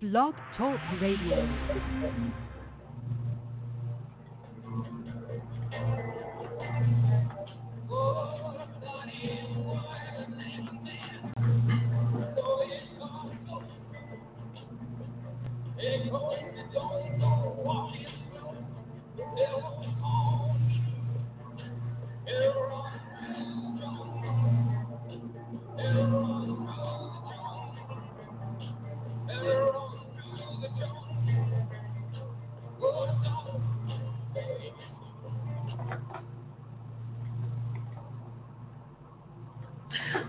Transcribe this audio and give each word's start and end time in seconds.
Blog 0.00 0.32
Talk 0.56 0.80
Radio. 0.98 2.49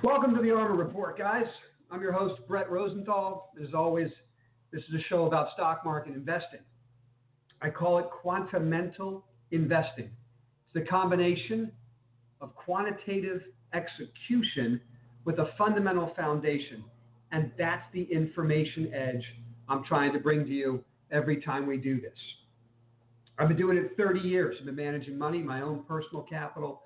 Welcome 0.04 0.34
to 0.36 0.42
the 0.42 0.52
Armor 0.52 0.76
Report, 0.76 1.18
guys. 1.18 1.46
I'm 1.92 2.02
your 2.02 2.14
host, 2.14 2.42
Brett 2.48 2.72
Rosenthal. 2.72 3.52
As 3.62 3.74
always, 3.76 4.10
this 4.72 4.82
is 4.90 4.96
a 4.96 5.04
show 5.08 5.28
about 5.28 5.50
stock 5.54 5.86
market 5.86 6.16
investing. 6.16 6.62
I 7.62 7.70
call 7.70 8.00
it 8.00 8.06
quantamental 8.26 9.22
investing. 9.52 10.06
It's 10.06 10.74
the 10.74 10.82
combination 10.82 11.72
of 12.40 12.56
quantitative 12.56 13.42
execution 13.74 14.82
with 15.26 15.38
a 15.38 15.52
fundamental 15.58 16.12
foundation. 16.16 16.84
And 17.32 17.52
that's 17.58 17.84
the 17.94 18.04
information 18.04 18.92
edge 18.94 19.24
I'm 19.70 19.84
trying 19.84 20.12
to 20.14 20.20
bring 20.20 20.44
to 20.46 20.52
you 20.52 20.84
every 21.12 21.40
time 21.42 21.68
we 21.68 21.78
do 21.78 22.02
this. 22.02 22.18
I've 23.38 23.48
been 23.48 23.58
doing 23.58 23.78
it 23.78 23.92
30 23.96 24.22
years. 24.22 24.56
I've 24.60 24.66
been 24.66 24.76
managing 24.76 25.18
money, 25.18 25.40
my 25.40 25.62
own 25.62 25.84
personal 25.88 26.24
capital, 26.24 26.82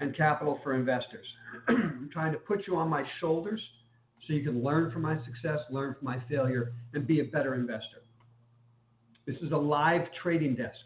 and 0.00 0.16
capital 0.16 0.60
for 0.62 0.74
investors. 0.74 1.26
I'm 1.68 2.10
trying 2.12 2.32
to 2.32 2.38
put 2.38 2.66
you 2.66 2.76
on 2.76 2.88
my 2.88 3.04
shoulders 3.20 3.60
so 4.26 4.32
you 4.32 4.42
can 4.42 4.62
learn 4.62 4.90
from 4.90 5.02
my 5.02 5.16
success, 5.24 5.58
learn 5.70 5.94
from 5.94 6.04
my 6.04 6.22
failure, 6.28 6.72
and 6.94 7.06
be 7.06 7.20
a 7.20 7.24
better 7.24 7.54
investor. 7.54 8.02
This 9.26 9.36
is 9.42 9.52
a 9.52 9.56
live 9.56 10.02
trading 10.22 10.54
desk. 10.54 10.78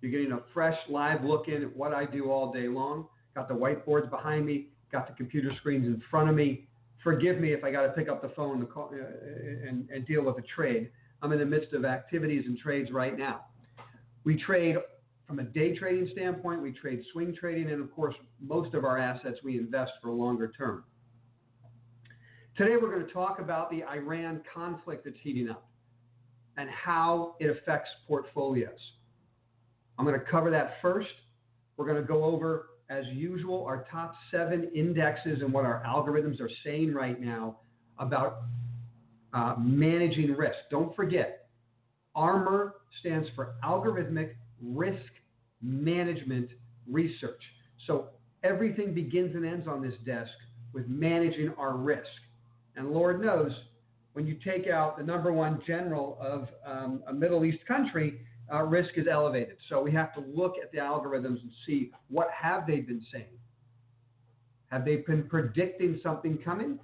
You're 0.00 0.10
getting 0.10 0.32
a 0.32 0.40
fresh 0.54 0.76
live 0.88 1.24
look 1.24 1.48
in 1.48 1.62
at 1.62 1.76
what 1.76 1.92
I 1.92 2.06
do 2.06 2.30
all 2.30 2.52
day 2.52 2.68
long. 2.68 3.06
Got 3.34 3.48
the 3.48 3.54
whiteboards 3.54 4.10
behind 4.10 4.46
me, 4.46 4.68
got 4.90 5.06
the 5.06 5.14
computer 5.14 5.52
screens 5.58 5.86
in 5.86 6.02
front 6.10 6.28
of 6.28 6.34
me. 6.34 6.66
Forgive 7.02 7.38
me 7.38 7.52
if 7.52 7.64
I 7.64 7.70
got 7.70 7.82
to 7.82 7.90
pick 7.90 8.08
up 8.08 8.22
the 8.22 8.30
phone 8.30 8.64
call, 8.66 8.90
uh, 8.92 9.68
and, 9.68 9.88
and 9.90 10.06
deal 10.06 10.24
with 10.24 10.38
a 10.38 10.46
trade. 10.54 10.90
I'm 11.22 11.32
in 11.32 11.38
the 11.38 11.46
midst 11.46 11.72
of 11.74 11.84
activities 11.84 12.44
and 12.46 12.58
trades 12.58 12.90
right 12.90 13.16
now. 13.16 13.42
We 14.24 14.42
trade 14.42 14.76
from 15.30 15.38
a 15.38 15.44
day 15.44 15.78
trading 15.78 16.08
standpoint, 16.10 16.60
we 16.60 16.72
trade 16.72 17.04
swing 17.12 17.32
trading, 17.38 17.70
and 17.70 17.80
of 17.80 17.94
course, 17.94 18.16
most 18.40 18.74
of 18.74 18.84
our 18.84 18.98
assets 18.98 19.38
we 19.44 19.56
invest 19.56 19.92
for 20.02 20.10
longer 20.10 20.52
term. 20.58 20.82
Today, 22.56 22.74
we're 22.76 22.92
going 22.92 23.06
to 23.06 23.12
talk 23.12 23.38
about 23.38 23.70
the 23.70 23.84
Iran 23.84 24.42
conflict 24.52 25.04
that's 25.04 25.16
heating 25.22 25.48
up 25.48 25.68
and 26.56 26.68
how 26.68 27.36
it 27.38 27.48
affects 27.48 27.88
portfolios. 28.08 28.72
I'm 29.96 30.04
going 30.04 30.18
to 30.18 30.26
cover 30.26 30.50
that 30.50 30.78
first. 30.82 31.08
We're 31.76 31.86
going 31.86 32.02
to 32.02 32.08
go 32.08 32.24
over, 32.24 32.70
as 32.90 33.04
usual, 33.12 33.64
our 33.66 33.86
top 33.88 34.14
seven 34.32 34.68
indexes 34.74 35.42
and 35.42 35.52
what 35.52 35.64
our 35.64 35.80
algorithms 35.86 36.40
are 36.40 36.50
saying 36.64 36.92
right 36.92 37.20
now 37.20 37.60
about 38.00 38.40
uh, 39.32 39.54
managing 39.60 40.32
risk. 40.32 40.58
Don't 40.72 40.94
forget, 40.96 41.46
ARMOR 42.16 42.72
stands 42.98 43.28
for 43.36 43.54
Algorithmic 43.64 44.34
Risk 44.60 44.98
management 45.62 46.50
research. 46.86 47.42
So 47.86 48.08
everything 48.42 48.94
begins 48.94 49.34
and 49.34 49.44
ends 49.44 49.66
on 49.68 49.82
this 49.82 49.94
desk 50.04 50.30
with 50.72 50.88
managing 50.88 51.52
our 51.58 51.76
risk. 51.76 52.08
And 52.76 52.90
Lord 52.90 53.20
knows, 53.20 53.52
when 54.12 54.26
you 54.26 54.36
take 54.44 54.68
out 54.68 54.98
the 54.98 55.04
number 55.04 55.32
one 55.32 55.60
general 55.66 56.18
of 56.20 56.48
um, 56.66 57.02
a 57.06 57.12
Middle 57.12 57.44
East 57.44 57.64
country, 57.66 58.20
uh, 58.52 58.62
risk 58.62 58.90
is 58.96 59.06
elevated. 59.10 59.56
So 59.68 59.80
we 59.82 59.92
have 59.92 60.12
to 60.14 60.20
look 60.20 60.54
at 60.62 60.72
the 60.72 60.78
algorithms 60.78 61.40
and 61.42 61.50
see 61.66 61.92
what 62.08 62.28
have 62.30 62.66
they 62.66 62.80
been 62.80 63.04
saying. 63.12 63.38
Have 64.70 64.84
they 64.84 64.96
been 64.96 65.24
predicting 65.24 66.00
something 66.02 66.38
coming? 66.38 66.78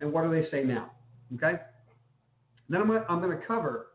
And 0.00 0.12
what 0.12 0.24
do 0.24 0.30
they 0.30 0.50
say 0.50 0.64
now? 0.64 0.90
Okay. 1.34 1.60
Then 2.68 2.80
I'm 2.80 2.86
going, 2.88 3.02
I'm 3.08 3.20
going 3.20 3.38
to 3.38 3.46
cover 3.46 3.88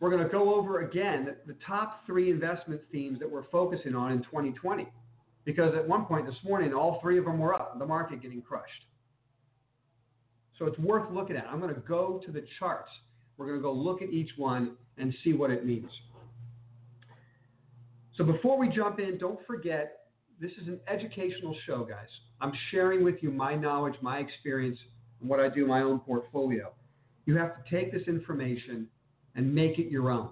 we're 0.00 0.10
going 0.10 0.22
to 0.22 0.28
go 0.28 0.54
over 0.54 0.80
again 0.80 1.34
the 1.46 1.56
top 1.66 2.04
three 2.06 2.30
investment 2.30 2.80
themes 2.92 3.18
that 3.20 3.30
we're 3.30 3.48
focusing 3.50 3.94
on 3.94 4.12
in 4.12 4.22
2020. 4.24 4.88
Because 5.44 5.74
at 5.74 5.86
one 5.86 6.06
point 6.06 6.26
this 6.26 6.36
morning, 6.42 6.72
all 6.72 7.00
three 7.02 7.18
of 7.18 7.24
them 7.24 7.38
were 7.38 7.54
up, 7.54 7.78
the 7.78 7.86
market 7.86 8.22
getting 8.22 8.40
crushed. 8.40 8.86
So 10.58 10.66
it's 10.66 10.78
worth 10.78 11.10
looking 11.12 11.36
at. 11.36 11.46
I'm 11.46 11.60
going 11.60 11.74
to 11.74 11.80
go 11.80 12.20
to 12.24 12.32
the 12.32 12.44
charts. 12.58 12.90
We're 13.36 13.46
going 13.46 13.58
to 13.58 13.62
go 13.62 13.72
look 13.72 14.02
at 14.02 14.10
each 14.10 14.30
one 14.36 14.76
and 14.96 15.14
see 15.24 15.32
what 15.32 15.50
it 15.50 15.66
means. 15.66 15.90
So 18.16 18.24
before 18.24 18.56
we 18.58 18.68
jump 18.68 19.00
in, 19.00 19.18
don't 19.18 19.44
forget 19.46 20.06
this 20.40 20.52
is 20.60 20.68
an 20.68 20.80
educational 20.88 21.56
show, 21.66 21.84
guys. 21.84 22.08
I'm 22.40 22.52
sharing 22.70 23.02
with 23.02 23.16
you 23.22 23.30
my 23.30 23.54
knowledge, 23.54 23.94
my 24.02 24.18
experience, 24.18 24.78
and 25.20 25.28
what 25.28 25.40
I 25.40 25.48
do 25.48 25.66
my 25.66 25.80
own 25.82 25.98
portfolio. 26.00 26.72
You 27.26 27.36
have 27.36 27.54
to 27.56 27.70
take 27.70 27.92
this 27.92 28.06
information 28.06 28.86
and 29.34 29.54
make 29.54 29.78
it 29.78 29.90
your 29.90 30.10
own. 30.10 30.30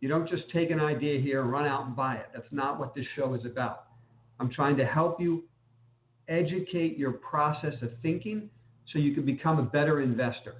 You 0.00 0.08
don't 0.08 0.28
just 0.28 0.50
take 0.52 0.70
an 0.70 0.80
idea 0.80 1.20
here 1.20 1.40
and 1.40 1.50
run 1.50 1.66
out 1.66 1.86
and 1.86 1.96
buy 1.96 2.16
it. 2.16 2.26
That's 2.34 2.46
not 2.50 2.78
what 2.78 2.94
this 2.94 3.06
show 3.16 3.34
is 3.34 3.44
about. 3.46 3.86
I'm 4.38 4.50
trying 4.50 4.76
to 4.76 4.84
help 4.84 5.20
you 5.20 5.44
educate 6.28 6.98
your 6.98 7.12
process 7.12 7.74
of 7.82 7.90
thinking 8.02 8.50
so 8.92 8.98
you 8.98 9.14
can 9.14 9.24
become 9.24 9.58
a 9.58 9.62
better 9.62 10.02
investor. 10.02 10.56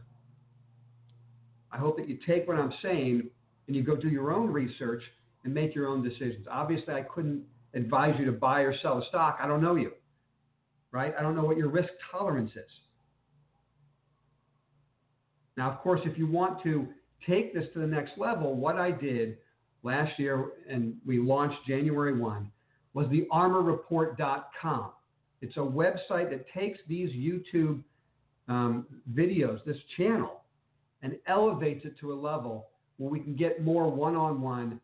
I 1.70 1.76
hope 1.76 1.96
that 1.98 2.08
you 2.08 2.18
take 2.26 2.46
what 2.46 2.56
I'm 2.56 2.72
saying 2.82 3.28
and 3.66 3.76
you 3.76 3.82
go 3.82 3.96
do 3.96 4.08
your 4.08 4.32
own 4.32 4.50
research 4.50 5.02
and 5.44 5.52
make 5.52 5.74
your 5.74 5.88
own 5.88 6.02
decisions. 6.02 6.46
Obviously, 6.50 6.94
I 6.94 7.02
couldn't 7.02 7.42
advise 7.74 8.14
you 8.18 8.24
to 8.26 8.32
buy 8.32 8.60
or 8.60 8.74
sell 8.80 8.98
a 8.98 9.06
stock. 9.08 9.38
I 9.40 9.46
don't 9.46 9.62
know 9.62 9.74
you, 9.74 9.92
right? 10.92 11.14
I 11.18 11.22
don't 11.22 11.34
know 11.34 11.44
what 11.44 11.56
your 11.56 11.68
risk 11.68 11.90
tolerance 12.10 12.52
is. 12.52 12.70
Now, 15.56 15.70
of 15.70 15.78
course, 15.80 16.00
if 16.04 16.18
you 16.18 16.26
want 16.26 16.62
to 16.64 16.88
take 17.26 17.54
this 17.54 17.64
to 17.74 17.80
the 17.80 17.86
next 17.86 18.12
level, 18.16 18.54
what 18.54 18.76
I 18.76 18.90
did 18.90 19.38
last 19.82 20.18
year 20.18 20.52
and 20.68 20.94
we 21.06 21.18
launched 21.18 21.58
January 21.66 22.18
1 22.18 22.50
was 22.94 23.06
the 23.10 23.26
armorreport.com. 23.32 24.90
It's 25.40 25.56
a 25.56 25.60
website 25.60 26.30
that 26.30 26.46
takes 26.54 26.78
these 26.88 27.10
YouTube 27.10 27.82
um, 28.48 28.86
videos, 29.12 29.64
this 29.64 29.76
channel, 29.96 30.42
and 31.02 31.16
elevates 31.26 31.84
it 31.84 31.98
to 32.00 32.12
a 32.12 32.14
level 32.14 32.68
where 32.96 33.10
we 33.10 33.20
can 33.20 33.34
get 33.34 33.62
more 33.62 33.90
one 33.90 34.16
on 34.16 34.40
one 34.40 34.80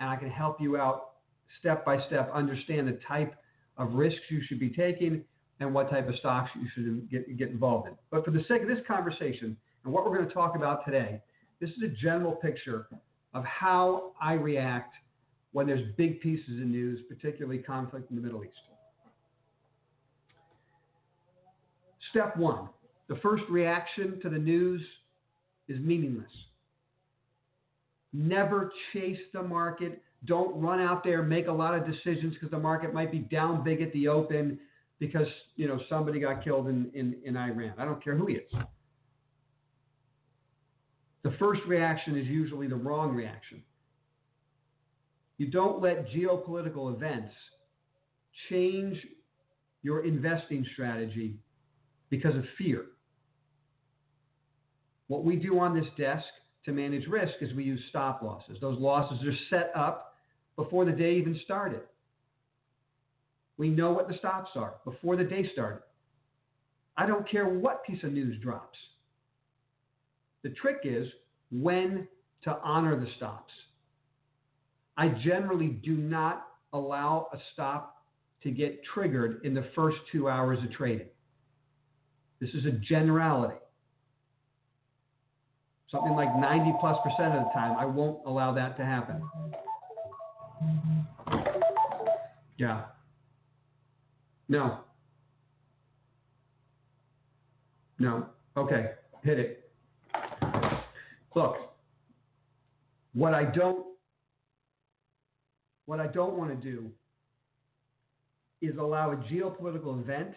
and 0.00 0.10
I 0.10 0.16
can 0.16 0.30
help 0.30 0.60
you 0.60 0.76
out 0.76 1.12
step 1.60 1.84
by 1.84 2.04
step, 2.06 2.30
understand 2.34 2.88
the 2.88 2.98
type 3.06 3.34
of 3.78 3.94
risks 3.94 4.20
you 4.28 4.42
should 4.46 4.58
be 4.58 4.70
taking 4.70 5.24
and 5.60 5.72
what 5.72 5.90
type 5.90 6.08
of 6.08 6.16
stocks 6.16 6.50
you 6.60 6.68
should 6.74 7.10
get, 7.10 7.38
get 7.38 7.50
involved 7.50 7.88
in. 7.88 7.94
But 8.10 8.24
for 8.24 8.32
the 8.32 8.44
sake 8.48 8.62
of 8.62 8.68
this 8.68 8.84
conversation, 8.86 9.56
and 9.84 9.92
what 9.92 10.04
we're 10.04 10.16
going 10.16 10.28
to 10.28 10.34
talk 10.34 10.56
about 10.56 10.84
today, 10.84 11.20
this 11.60 11.70
is 11.70 11.82
a 11.84 11.88
general 11.88 12.32
picture 12.32 12.88
of 13.34 13.44
how 13.44 14.12
I 14.20 14.34
react 14.34 14.94
when 15.52 15.66
there's 15.66 15.94
big 15.96 16.20
pieces 16.20 16.60
of 16.60 16.66
news, 16.66 17.00
particularly 17.08 17.58
conflict 17.58 18.10
in 18.10 18.16
the 18.16 18.22
Middle 18.22 18.44
East. 18.44 18.54
Step 22.10 22.36
one 22.36 22.68
the 23.08 23.16
first 23.16 23.42
reaction 23.50 24.20
to 24.22 24.30
the 24.30 24.38
news 24.38 24.80
is 25.68 25.78
meaningless. 25.80 26.30
Never 28.12 28.72
chase 28.92 29.18
the 29.34 29.42
market. 29.42 30.00
Don't 30.24 30.58
run 30.60 30.80
out 30.80 31.02
there, 31.04 31.22
make 31.22 31.48
a 31.48 31.52
lot 31.52 31.74
of 31.74 31.84
decisions 31.86 32.34
because 32.34 32.50
the 32.50 32.58
market 32.58 32.94
might 32.94 33.10
be 33.10 33.18
down 33.18 33.64
big 33.64 33.82
at 33.82 33.92
the 33.92 34.08
open 34.08 34.58
because 34.98 35.26
you 35.56 35.66
know 35.66 35.80
somebody 35.88 36.20
got 36.20 36.44
killed 36.44 36.68
in, 36.68 36.90
in, 36.94 37.16
in 37.24 37.36
Iran. 37.36 37.74
I 37.76 37.84
don't 37.84 38.02
care 38.02 38.16
who 38.16 38.26
he 38.26 38.34
is 38.34 38.52
the 41.22 41.34
first 41.38 41.60
reaction 41.66 42.16
is 42.16 42.26
usually 42.26 42.66
the 42.66 42.76
wrong 42.76 43.14
reaction. 43.14 43.62
You 45.38 45.48
don't 45.48 45.80
let 45.80 46.08
geopolitical 46.08 46.94
events 46.94 47.32
change 48.48 48.96
your 49.82 50.04
investing 50.04 50.66
strategy 50.72 51.34
because 52.10 52.36
of 52.36 52.44
fear. 52.58 52.86
What 55.08 55.24
we 55.24 55.36
do 55.36 55.58
on 55.58 55.74
this 55.74 55.88
desk 55.96 56.24
to 56.64 56.72
manage 56.72 57.06
risk 57.06 57.34
is 57.40 57.52
we 57.54 57.64
use 57.64 57.80
stop 57.88 58.22
losses. 58.22 58.58
Those 58.60 58.78
losses 58.78 59.18
are 59.26 59.36
set 59.50 59.72
up 59.74 60.14
before 60.56 60.84
the 60.84 60.92
day 60.92 61.14
even 61.14 61.38
started. 61.44 61.80
We 63.58 63.68
know 63.68 63.92
what 63.92 64.08
the 64.08 64.16
stops 64.18 64.50
are 64.54 64.74
before 64.84 65.16
the 65.16 65.24
day 65.24 65.48
started. 65.52 65.82
I 66.96 67.06
don't 67.06 67.28
care 67.28 67.48
what 67.48 67.84
piece 67.84 68.02
of 68.04 68.12
news 68.12 68.40
drops. 68.40 68.78
The 70.42 70.50
trick 70.50 70.80
is 70.84 71.06
when 71.50 72.08
to 72.44 72.58
honor 72.62 72.98
the 72.98 73.06
stops. 73.16 73.52
I 74.96 75.08
generally 75.08 75.68
do 75.68 75.92
not 75.92 76.46
allow 76.72 77.28
a 77.32 77.38
stop 77.52 78.02
to 78.42 78.50
get 78.50 78.80
triggered 78.94 79.40
in 79.44 79.54
the 79.54 79.64
first 79.74 79.98
two 80.10 80.28
hours 80.28 80.58
of 80.64 80.72
trading. 80.72 81.06
This 82.40 82.50
is 82.50 82.66
a 82.66 82.72
generality. 82.72 83.54
Something 85.90 86.14
like 86.14 86.34
90 86.36 86.74
plus 86.80 86.96
percent 87.04 87.34
of 87.34 87.44
the 87.44 87.50
time, 87.54 87.76
I 87.78 87.84
won't 87.84 88.20
allow 88.26 88.52
that 88.54 88.76
to 88.78 88.84
happen. 88.84 89.22
Yeah. 92.56 92.82
No. 94.48 94.78
No. 97.98 98.26
Okay. 98.56 98.92
Hit 99.22 99.38
it. 99.38 99.61
Look, 101.34 101.56
what 103.14 103.34
I 103.34 103.44
don't 103.44 103.86
what 105.86 106.00
I 106.00 106.06
don't 106.06 106.38
want 106.38 106.50
to 106.50 106.70
do 106.70 106.90
is 108.60 108.76
allow 108.78 109.10
a 109.12 109.16
geopolitical 109.16 110.00
event 110.00 110.28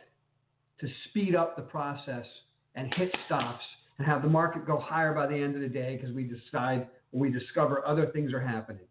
to 0.81 0.88
speed 1.09 1.36
up 1.36 1.56
the 1.56 1.62
process 1.62 2.25
and 2.74 2.94
hit 2.95 3.15
stops 3.27 3.63
and 3.97 4.07
have 4.07 4.21
the 4.21 4.27
market 4.27 4.65
go 4.65 4.77
higher 4.77 5.13
by 5.13 5.27
the 5.27 5.36
end 5.36 5.56
of 5.56 5.62
the 5.62 5.68
day 5.68 5.97
because 5.97 6.13
we 6.15 6.24
decide 6.24 6.88
we 7.12 7.30
discover 7.30 7.86
other 7.88 8.07
things 8.07 8.33
are 8.33 8.42
happening. 8.42 8.83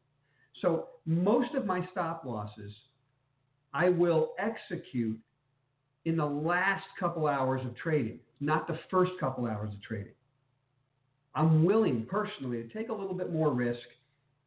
So 0.63 0.89
most 1.05 1.55
of 1.55 1.67
my 1.67 1.87
stop 1.91 2.25
losses 2.25 2.73
I 3.75 3.89
will 3.89 4.35
execute 4.39 5.19
in 6.05 6.17
the 6.17 6.25
last 6.25 6.85
couple 6.99 7.27
hours 7.27 7.61
of 7.67 7.77
trading, 7.77 8.21
not 8.41 8.69
the 8.69 8.79
first 8.91 9.13
couple 9.19 9.47
hours 9.47 9.75
of 9.75 9.83
trading. 9.83 10.13
I'm 11.35 11.65
willing 11.65 12.07
personally 12.09 12.63
to 12.63 12.69
take 12.69 12.89
a 12.89 12.95
little 12.95 13.15
bit 13.15 13.33
more 13.33 13.53
risk 13.53 13.81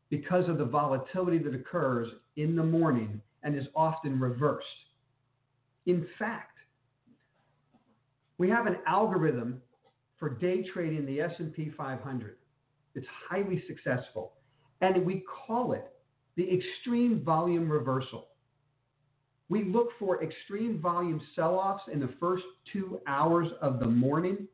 because 0.10 0.48
of 0.48 0.58
the 0.58 0.66
volatility 0.66 1.38
that 1.40 1.54
occurs 1.54 2.08
in 2.38 2.56
the 2.56 2.64
morning 2.64 3.22
and 3.44 3.58
is 3.58 3.66
often 3.76 4.20
reversed. 4.20 4.66
In 5.86 6.08
fact, 6.18 6.58
we 8.38 8.50
have 8.50 8.68
an 8.68 8.78
algorithm 8.86 9.62
for 10.18 10.30
day 10.30 10.64
trading 10.74 11.06
the 11.06 11.22
S&P 11.22 11.72
500. 11.76 12.38
It's 12.96 13.08
highly 13.30 13.64
successful, 13.68 14.34
and 14.82 15.06
we 15.06 15.24
call 15.46 15.74
it 15.74 15.94
the 16.36 16.48
extreme 16.52 17.24
volume 17.24 17.70
reversal. 17.70 18.28
We 19.50 19.66
look 19.66 19.90
for 19.98 20.24
extreme 20.24 20.80
volume 20.80 21.22
sell-offs 21.36 21.84
in 21.92 22.00
the 22.00 22.14
first 22.20 22.44
two 22.72 23.00
hours 23.08 23.48
of 23.62 23.80
the 23.80 23.86
morning, 23.86 24.48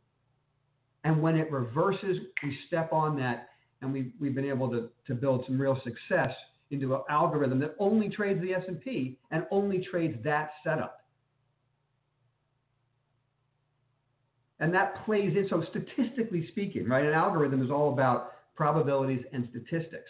and 1.04 1.22
when 1.22 1.36
it 1.36 1.52
reverses, 1.52 2.18
we 2.44 2.58
step 2.68 2.94
on 2.94 3.18
that, 3.18 3.50
and 3.82 3.92
we've, 3.92 4.12
we've 4.20 4.36
been 4.36 4.46
able 4.46 4.70
to, 4.70 4.90
to 5.08 5.14
build 5.14 5.44
some 5.46 5.60
real 5.60 5.80
success 5.84 6.34
into 6.72 6.96
an 6.96 7.02
algorithm 7.10 7.60
that 7.60 7.76
only 7.78 8.10
trades 8.10 8.42
the 8.42 8.54
S&P 8.54 9.18
and 9.32 9.46
only 9.52 9.86
trades 9.92 10.18
that 10.24 10.52
setup. 10.64 11.02
And 14.60 14.74
that 14.74 15.06
plays 15.06 15.36
in. 15.36 15.48
So 15.50 15.64
statistically 15.70 16.48
speaking, 16.52 16.88
right, 16.88 17.06
an 17.06 17.14
algorithm 17.14 17.62
is 17.64 17.70
all 17.70 17.92
about 17.92 18.32
probabilities 18.56 19.24
and 19.34 19.50
statistics. 19.50 20.10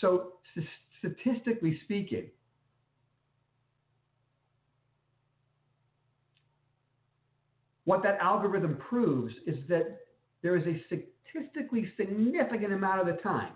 So 0.00 0.34
st- 0.54 0.66
statistically 0.98 1.80
speaking, 1.84 2.26
what 7.84 8.02
that 8.02 8.18
algorithm 8.20 8.76
proves 8.76 9.34
is 9.46 9.56
that 9.68 9.98
there 10.42 10.56
is 10.56 10.64
a 10.66 10.82
statistically 10.86 11.90
significant 11.96 12.72
amount 12.72 13.00
of 13.00 13.06
the 13.06 13.20
time 13.22 13.52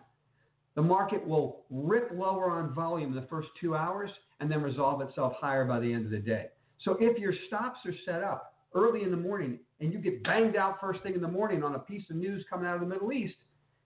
the 0.75 0.82
market 0.82 1.25
will 1.26 1.64
rip 1.70 2.10
lower 2.12 2.50
on 2.50 2.75
volume 2.75 3.10
in 3.10 3.14
the 3.14 3.28
first 3.28 3.48
two 3.60 3.75
hours 3.76 4.10
and 4.40 4.50
then 4.50 4.62
resolve 4.62 5.00
itself 5.00 5.34
higher 5.40 5.64
by 5.64 5.78
the 5.78 5.92
end 5.92 6.04
of 6.04 6.10
the 6.10 6.19
day. 6.19 6.46
So 6.84 6.96
if 7.00 7.19
your 7.19 7.32
stops 7.46 7.78
are 7.86 7.94
set 8.04 8.22
up 8.22 8.54
early 8.75 9.02
in 9.02 9.10
the 9.10 9.16
morning 9.16 9.60
and 9.81 9.92
you 9.92 9.98
get 10.00 10.25
banged 10.25 10.56
out 10.56 10.81
first 10.81 11.02
thing 11.02 11.14
in 11.14 11.22
the 11.22 11.28
morning 11.28 11.62
on 11.62 11.76
a 11.76 11.78
piece 11.78 12.02
of 12.10 12.16
news 12.16 12.44
coming 12.50 12.66
out 12.66 12.75
of 12.75 12.81
the 12.81 12.87
Middle 12.87 13.12
East, 13.12 13.37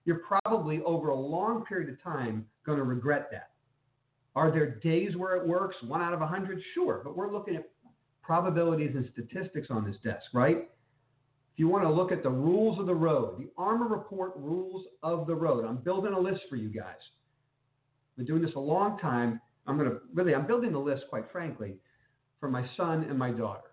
you're 0.06 0.22
probably 0.44 0.80
over 0.82 1.08
a 1.08 1.14
long 1.14 1.64
period 1.66 1.90
of 1.90 2.02
time 2.02 2.46
going 2.64 2.78
to 2.78 2.84
regret 2.84 3.28
that. 3.30 3.50
Are 4.34 4.50
there 4.50 4.76
days 4.76 5.16
where 5.16 5.36
it 5.36 5.46
works, 5.46 5.76
one 5.86 6.00
out 6.00 6.14
of 6.14 6.22
a 6.22 6.26
hundred? 6.26 6.60
Sure, 6.72 7.02
but 7.04 7.16
we're 7.16 7.30
looking 7.30 7.56
at 7.56 7.68
probabilities 8.22 8.92
and 8.94 9.10
statistics 9.12 9.66
on 9.68 9.84
this 9.84 9.96
desk, 10.02 10.24
right? 10.32 10.70
If 11.58 11.62
you 11.62 11.68
want 11.68 11.82
to 11.82 11.90
look 11.90 12.12
at 12.12 12.22
the 12.22 12.30
rules 12.30 12.78
of 12.78 12.86
the 12.86 12.94
road, 12.94 13.40
the 13.40 13.48
Armor 13.58 13.88
Report 13.88 14.30
rules 14.36 14.86
of 15.02 15.26
the 15.26 15.34
road, 15.34 15.64
I'm 15.64 15.78
building 15.78 16.12
a 16.12 16.20
list 16.20 16.42
for 16.48 16.54
you 16.54 16.68
guys. 16.68 16.94
I've 18.12 18.18
been 18.18 18.26
doing 18.26 18.42
this 18.42 18.54
a 18.54 18.60
long 18.60 18.96
time. 19.00 19.40
I'm 19.66 19.76
going 19.76 19.90
to 19.90 19.96
really, 20.14 20.36
I'm 20.36 20.46
building 20.46 20.70
the 20.70 20.78
list, 20.78 21.02
quite 21.10 21.24
frankly, 21.32 21.74
for 22.38 22.48
my 22.48 22.64
son 22.76 23.06
and 23.10 23.18
my 23.18 23.32
daughter, 23.32 23.72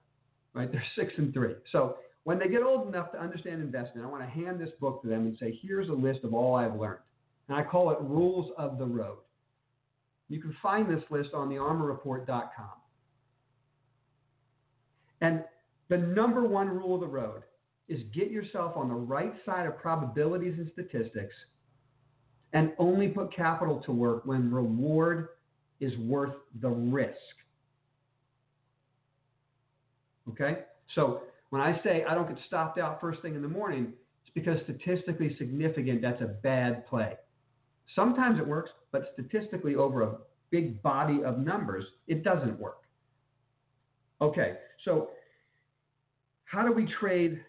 right? 0.56 0.72
They're 0.72 0.84
six 0.96 1.14
and 1.18 1.32
three. 1.32 1.54
So 1.72 1.98
when 2.24 2.40
they 2.40 2.48
get 2.48 2.64
old 2.64 2.88
enough 2.88 3.12
to 3.12 3.20
understand 3.20 3.62
investing, 3.62 4.02
I 4.02 4.08
want 4.08 4.24
to 4.24 4.30
hand 4.32 4.60
this 4.60 4.72
book 4.82 5.04
to 5.04 5.08
them 5.08 5.28
and 5.28 5.38
say, 5.40 5.60
here's 5.62 5.90
a 5.90 5.94
list 5.94 6.22
of 6.24 6.34
all 6.34 6.56
I've 6.56 6.80
learned. 6.80 7.02
And 7.50 7.56
I 7.56 7.62
call 7.62 7.92
it 7.92 8.00
Rules 8.02 8.52
of 8.58 8.80
the 8.80 8.86
Road. 8.88 9.20
You 10.28 10.42
can 10.42 10.58
find 10.60 10.90
this 10.90 11.04
list 11.12 11.36
on 11.36 11.50
the 11.50 11.58
armorreport.com. 11.58 12.50
And 15.22 15.44
the 15.90 16.00
number 16.00 16.44
one 16.46 16.70
rule 16.70 16.96
of 16.96 17.02
the 17.02 17.06
road 17.06 17.44
is 17.88 18.00
get 18.14 18.32
yourself 18.32 18.76
on 18.76 18.90
the 18.90 18.96
right 18.96 19.34
side 19.46 19.68
of 19.68 19.78
probabilities 19.78 20.56
and 20.58 20.70
statistics 20.74 21.34
and 22.54 22.72
only 22.80 23.10
put 23.10 23.34
capital 23.36 23.82
to 23.86 23.92
work 23.92 24.26
when 24.26 24.52
reward 24.52 25.30
is 25.80 25.96
worth 26.00 26.34
the 26.62 26.70
risk. 26.70 27.16
Okay? 30.30 30.60
So 30.96 31.24
when 31.50 31.62
I 31.62 31.80
say 31.84 32.06
I 32.08 32.16
don't 32.16 32.28
get 32.28 32.38
stopped 32.48 32.80
out 32.80 33.00
first 33.02 33.22
thing 33.22 33.36
in 33.36 33.42
the 33.42 33.48
morning, 33.48 33.94
it's 34.24 34.34
because 34.34 34.58
statistically 34.64 35.36
significant, 35.38 36.02
that's 36.02 36.22
a 36.22 36.28
bad 36.44 36.88
play. 36.88 37.14
Sometimes 37.94 38.40
it 38.40 38.48
works, 38.48 38.72
but 38.92 39.14
statistically 39.14 39.76
over 39.76 40.02
a 40.02 40.16
big 40.50 40.82
body 40.82 41.24
of 41.24 41.38
numbers, 41.38 41.86
it 42.08 42.24
doesn't 42.24 42.60
work. 42.60 42.80
Okay, 44.22 44.56
so 44.86 45.10
how 46.46 46.66
do 46.66 46.72
we 46.72 46.88
trade 47.00 47.42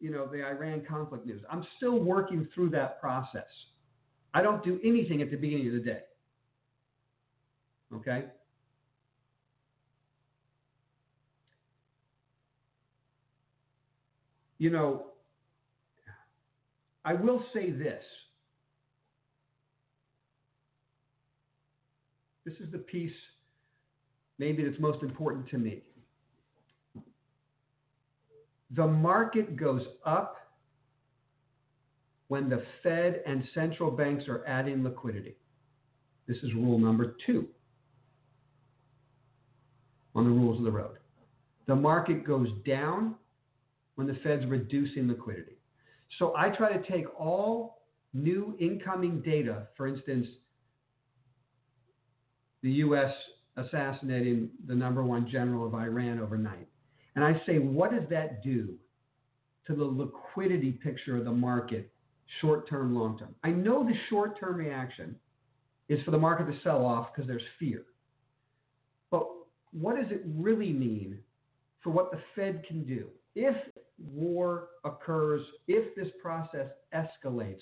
you 0.00 0.10
know, 0.10 0.26
the 0.26 0.44
Iran 0.44 0.82
conflict 0.88 1.26
news. 1.26 1.42
I'm 1.50 1.64
still 1.76 2.00
working 2.00 2.48
through 2.54 2.70
that 2.70 3.00
process. 3.00 3.46
I 4.32 4.42
don't 4.42 4.64
do 4.64 4.80
anything 4.82 5.22
at 5.22 5.30
the 5.30 5.36
beginning 5.36 5.68
of 5.68 5.74
the 5.74 5.80
day. 5.80 6.00
Okay? 7.94 8.24
You 14.58 14.70
know, 14.70 15.06
I 17.04 17.14
will 17.14 17.44
say 17.52 17.70
this. 17.70 18.02
This 22.44 22.54
is 22.60 22.70
the 22.72 22.78
piece 22.78 23.12
maybe 24.38 24.64
that's 24.64 24.80
most 24.80 25.02
important 25.02 25.48
to 25.50 25.58
me 25.58 25.82
the 28.74 28.86
market 28.86 29.56
goes 29.56 29.82
up 30.04 30.36
when 32.28 32.48
the 32.48 32.62
Fed 32.82 33.22
and 33.26 33.42
central 33.54 33.90
banks 33.90 34.24
are 34.28 34.44
adding 34.46 34.84
liquidity. 34.84 35.36
This 36.28 36.36
is 36.44 36.54
rule 36.54 36.78
number 36.78 37.16
two 37.26 37.48
on 40.14 40.24
the 40.24 40.30
rules 40.30 40.58
of 40.58 40.64
the 40.64 40.70
road. 40.70 40.98
The 41.66 41.74
market 41.74 42.24
goes 42.24 42.48
down 42.64 43.16
when 43.96 44.06
the 44.06 44.14
Fed's 44.22 44.46
reducing 44.46 45.08
liquidity. 45.08 45.58
So 46.18 46.34
I 46.36 46.50
try 46.50 46.72
to 46.76 46.90
take 46.90 47.06
all 47.18 47.82
new 48.12 48.56
incoming 48.60 49.20
data, 49.22 49.66
for 49.76 49.86
instance, 49.86 50.26
the 52.62 52.70
U.S. 52.72 53.12
assassinating 53.56 54.50
the 54.66 54.74
number 54.74 55.02
one 55.02 55.28
general 55.30 55.66
of 55.66 55.74
Iran 55.74 56.20
overnight. 56.20 56.68
And 57.14 57.24
I 57.24 57.40
say, 57.46 57.58
what 57.58 57.90
does 57.90 58.08
that 58.10 58.42
do 58.42 58.74
to 59.66 59.74
the 59.74 59.84
liquidity 59.84 60.72
picture 60.72 61.16
of 61.16 61.24
the 61.24 61.32
market, 61.32 61.90
short 62.40 62.68
term, 62.68 62.94
long 62.94 63.18
term? 63.18 63.34
I 63.42 63.50
know 63.50 63.84
the 63.84 63.94
short 64.08 64.38
term 64.38 64.56
reaction 64.56 65.16
is 65.88 66.02
for 66.04 66.12
the 66.12 66.18
market 66.18 66.46
to 66.46 66.58
sell 66.62 66.84
off 66.84 67.08
because 67.12 67.26
there's 67.26 67.42
fear. 67.58 67.82
But 69.10 69.26
what 69.72 69.96
does 69.96 70.10
it 70.10 70.22
really 70.24 70.72
mean 70.72 71.18
for 71.82 71.90
what 71.90 72.12
the 72.12 72.20
Fed 72.34 72.64
can 72.66 72.84
do? 72.84 73.08
If 73.34 73.56
war 73.98 74.68
occurs, 74.84 75.42
if 75.66 75.94
this 75.96 76.08
process 76.22 76.68
escalates, 76.94 77.60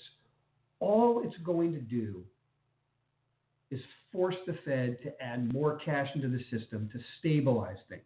all 0.79 1.23
it's 1.25 1.37
going 1.43 1.73
to 1.73 1.79
do 1.79 2.23
is 3.71 3.79
force 4.11 4.35
the 4.47 4.57
Fed 4.65 4.97
to 5.03 5.23
add 5.23 5.53
more 5.53 5.77
cash 5.77 6.07
into 6.15 6.27
the 6.27 6.43
system 6.49 6.89
to 6.93 6.99
stabilize 7.19 7.77
things. 7.87 8.01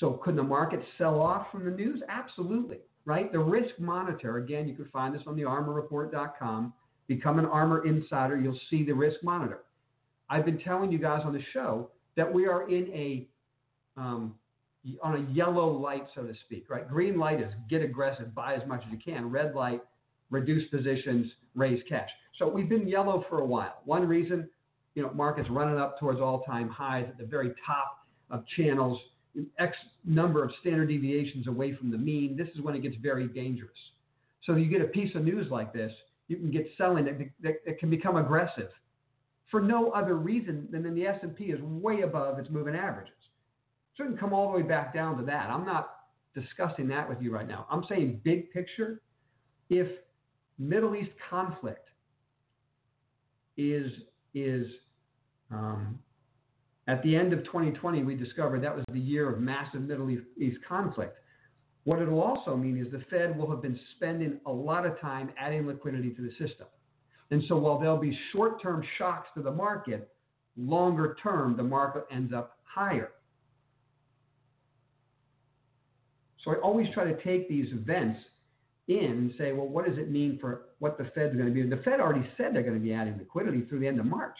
So 0.00 0.12
could 0.22 0.36
the 0.36 0.42
market 0.42 0.80
sell 0.98 1.20
off 1.20 1.46
from 1.50 1.64
the 1.64 1.70
news? 1.70 2.02
Absolutely. 2.08 2.78
right? 3.06 3.32
The 3.32 3.38
risk 3.38 3.78
monitor, 3.78 4.38
again, 4.38 4.68
you 4.68 4.74
can 4.74 4.86
find 4.92 5.14
this 5.14 5.22
on 5.26 5.36
the 5.36 5.42
armorreport.com. 5.42 6.74
Become 7.06 7.38
an 7.38 7.46
Armor 7.46 7.86
Insider, 7.86 8.36
you'll 8.36 8.58
see 8.68 8.84
the 8.84 8.92
risk 8.92 9.22
monitor. 9.22 9.60
I've 10.28 10.44
been 10.44 10.58
telling 10.58 10.90
you 10.90 10.98
guys 10.98 11.22
on 11.24 11.32
the 11.32 11.42
show 11.52 11.88
that 12.16 12.30
we 12.30 12.46
are 12.46 12.68
in 12.68 12.88
a 12.92 13.28
um, 13.96 14.34
on 15.02 15.16
a 15.16 15.32
yellow 15.32 15.68
light, 15.70 16.06
so 16.14 16.22
to 16.22 16.34
speak, 16.44 16.68
right? 16.68 16.88
Green 16.88 17.18
light 17.18 17.40
is 17.40 17.52
get 17.68 17.82
aggressive, 17.82 18.34
buy 18.34 18.54
as 18.54 18.66
much 18.68 18.82
as 18.86 18.92
you 18.92 18.98
can. 19.04 19.30
Red 19.30 19.54
light, 19.54 19.82
reduce 20.30 20.68
positions, 20.70 21.26
raise 21.54 21.82
cash. 21.88 22.08
So 22.38 22.48
we've 22.48 22.68
been 22.68 22.86
yellow 22.86 23.24
for 23.28 23.40
a 23.40 23.44
while. 23.44 23.80
One 23.84 24.06
reason, 24.06 24.48
you 24.94 25.02
know, 25.02 25.12
markets 25.12 25.48
running 25.50 25.78
up 25.78 25.98
towards 25.98 26.20
all-time 26.20 26.68
highs 26.68 27.06
at 27.08 27.18
the 27.18 27.24
very 27.24 27.52
top 27.66 28.06
of 28.30 28.44
channels, 28.56 28.98
X 29.58 29.76
number 30.04 30.44
of 30.44 30.50
standard 30.60 30.88
deviations 30.88 31.46
away 31.46 31.74
from 31.74 31.90
the 31.90 31.98
mean. 31.98 32.36
This 32.36 32.48
is 32.54 32.60
when 32.60 32.74
it 32.74 32.82
gets 32.82 32.96
very 32.96 33.26
dangerous. 33.28 33.78
So 34.44 34.54
you 34.54 34.68
get 34.70 34.80
a 34.80 34.86
piece 34.86 35.14
of 35.14 35.24
news 35.24 35.50
like 35.50 35.72
this, 35.72 35.92
you 36.28 36.36
can 36.36 36.50
get 36.50 36.68
selling 36.78 37.04
that, 37.04 37.18
that, 37.42 37.64
that 37.64 37.78
can 37.78 37.90
become 37.90 38.16
aggressive 38.16 38.70
for 39.50 39.60
no 39.60 39.90
other 39.90 40.16
reason 40.16 40.68
than 40.70 40.94
the 40.94 41.06
S&P 41.06 41.44
is 41.44 41.60
way 41.62 42.02
above 42.02 42.38
its 42.38 42.50
moving 42.50 42.74
averages. 42.74 43.12
Shouldn't 43.96 44.18
come 44.18 44.32
all 44.32 44.50
the 44.50 44.58
way 44.58 44.62
back 44.62 44.92
down 44.92 45.16
to 45.18 45.24
that. 45.24 45.50
I'm 45.50 45.64
not 45.64 45.90
discussing 46.34 46.88
that 46.88 47.08
with 47.08 47.22
you 47.22 47.30
right 47.30 47.46
now. 47.46 47.66
I'm 47.70 47.84
saying 47.88 48.20
big 48.24 48.50
picture, 48.50 49.00
if 49.70 49.88
Middle 50.58 50.94
East 50.94 51.10
conflict 51.30 51.88
is 53.56 53.90
is 54.34 54.66
um, 55.50 55.98
at 56.88 57.02
the 57.02 57.16
end 57.16 57.32
of 57.32 57.44
2020, 57.44 58.04
we 58.04 58.14
discovered 58.14 58.62
that 58.62 58.74
was 58.74 58.84
the 58.92 59.00
year 59.00 59.28
of 59.28 59.40
massive 59.40 59.82
Middle 59.82 60.08
East 60.10 60.58
conflict. 60.68 61.18
What 61.84 62.00
it'll 62.00 62.22
also 62.22 62.56
mean 62.56 62.78
is 62.78 62.90
the 62.90 63.04
Fed 63.10 63.36
will 63.36 63.50
have 63.50 63.62
been 63.62 63.78
spending 63.96 64.40
a 64.46 64.52
lot 64.52 64.86
of 64.86 64.98
time 65.00 65.30
adding 65.38 65.66
liquidity 65.66 66.10
to 66.10 66.22
the 66.22 66.30
system. 66.30 66.66
And 67.30 67.42
so 67.48 67.56
while 67.56 67.78
there'll 67.78 67.96
be 67.96 68.16
short 68.32 68.62
term 68.62 68.84
shocks 68.98 69.28
to 69.34 69.42
the 69.42 69.50
market, 69.50 70.12
longer 70.56 71.16
term, 71.22 71.56
the 71.56 71.62
market 71.62 72.06
ends 72.10 72.32
up 72.32 72.58
higher. 72.64 73.10
So 76.44 76.52
I 76.52 76.54
always 76.56 76.86
try 76.94 77.04
to 77.04 77.20
take 77.24 77.48
these 77.48 77.72
events 77.72 78.20
in 78.86 79.04
and 79.04 79.34
say, 79.36 79.52
well, 79.52 79.66
what 79.66 79.86
does 79.86 79.98
it 79.98 80.10
mean 80.10 80.38
for 80.40 80.66
what 80.78 80.96
the 80.96 81.04
Fed's 81.14 81.34
going 81.34 81.46
to 81.46 81.52
be? 81.52 81.68
The 81.68 81.82
Fed 81.82 81.98
already 81.98 82.28
said 82.36 82.54
they're 82.54 82.62
going 82.62 82.74
to 82.74 82.80
be 82.80 82.92
adding 82.92 83.18
liquidity 83.18 83.62
through 83.62 83.80
the 83.80 83.88
end 83.88 83.98
of 83.98 84.06
March. 84.06 84.36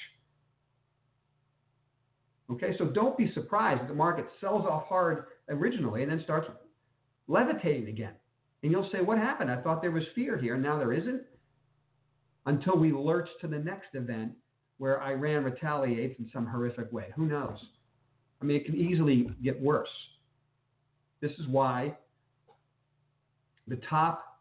Okay, 2.51 2.77
so 2.79 2.87
don't 2.87 3.19
be 3.19 3.33
surprised 3.33 3.83
if 3.83 3.89
the 3.89 3.95
market 3.95 4.27
sells 4.41 4.65
off 4.67 4.87
hard 4.87 5.25
originally 5.49 6.03
and 6.03 6.11
then 6.11 6.23
starts 6.23 6.49
levitating 7.27 7.89
again. 7.89 8.13
And 8.63 8.71
you'll 8.71 8.89
say, 8.93 9.01
what 9.01 9.19
happened? 9.19 9.51
I 9.51 9.61
thought 9.61 9.83
there 9.83 9.91
was 9.91 10.05
fear 10.15 10.39
here, 10.39 10.55
and 10.55 10.63
now 10.63 10.79
there 10.79 10.93
isn't. 10.93 11.23
Until 12.47 12.77
we 12.77 12.93
lurch 12.93 13.29
to 13.41 13.49
the 13.49 13.59
next 13.59 13.89
event 13.95 14.33
where 14.79 15.03
Iran 15.03 15.45
retaliates 15.45 16.19
in 16.19 16.31
some 16.33 16.47
horrific 16.47 16.93
way. 16.93 17.07
Who 17.17 17.27
knows? 17.27 17.59
I 18.41 18.45
mean, 18.45 18.57
it 18.57 18.67
can 18.67 18.77
easily 18.77 19.31
get 19.43 19.61
worse. 19.61 19.89
This 21.21 21.33
is 21.33 21.47
why 21.49 21.97
the 23.67 23.77
top 23.89 24.39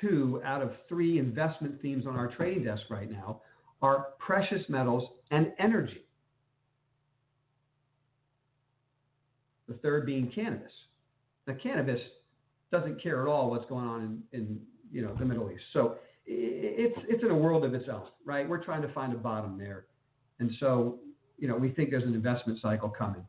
two 0.00 0.42
out 0.44 0.60
of 0.60 0.72
three 0.88 1.18
investment 1.18 1.80
themes 1.80 2.06
on 2.06 2.16
our 2.16 2.28
trading 2.28 2.64
desk 2.64 2.82
right 2.90 3.10
now 3.10 3.40
are 3.80 4.08
precious 4.18 4.62
metals 4.68 5.08
and 5.30 5.52
energy. 5.58 6.05
The 9.68 9.74
third 9.74 10.06
being 10.06 10.30
cannabis. 10.34 10.72
Now, 11.46 11.54
cannabis 11.62 12.00
doesn't 12.72 13.02
care 13.02 13.22
at 13.22 13.28
all 13.28 13.50
what's 13.50 13.66
going 13.66 13.86
on 13.86 14.22
in, 14.32 14.40
in 14.40 14.60
you 14.90 15.02
know 15.02 15.14
the 15.18 15.24
Middle 15.24 15.50
East. 15.50 15.62
So 15.72 15.96
it's 16.26 16.98
it's 17.08 17.22
in 17.22 17.30
a 17.30 17.36
world 17.36 17.64
of 17.64 17.74
its 17.74 17.88
own, 17.88 18.08
right? 18.24 18.48
We're 18.48 18.62
trying 18.62 18.82
to 18.82 18.92
find 18.92 19.12
a 19.12 19.16
bottom 19.16 19.58
there, 19.58 19.86
and 20.40 20.50
so 20.60 20.98
you 21.38 21.48
know 21.48 21.56
we 21.56 21.70
think 21.70 21.90
there's 21.90 22.04
an 22.04 22.14
investment 22.14 22.60
cycle 22.60 22.88
coming. 22.88 23.24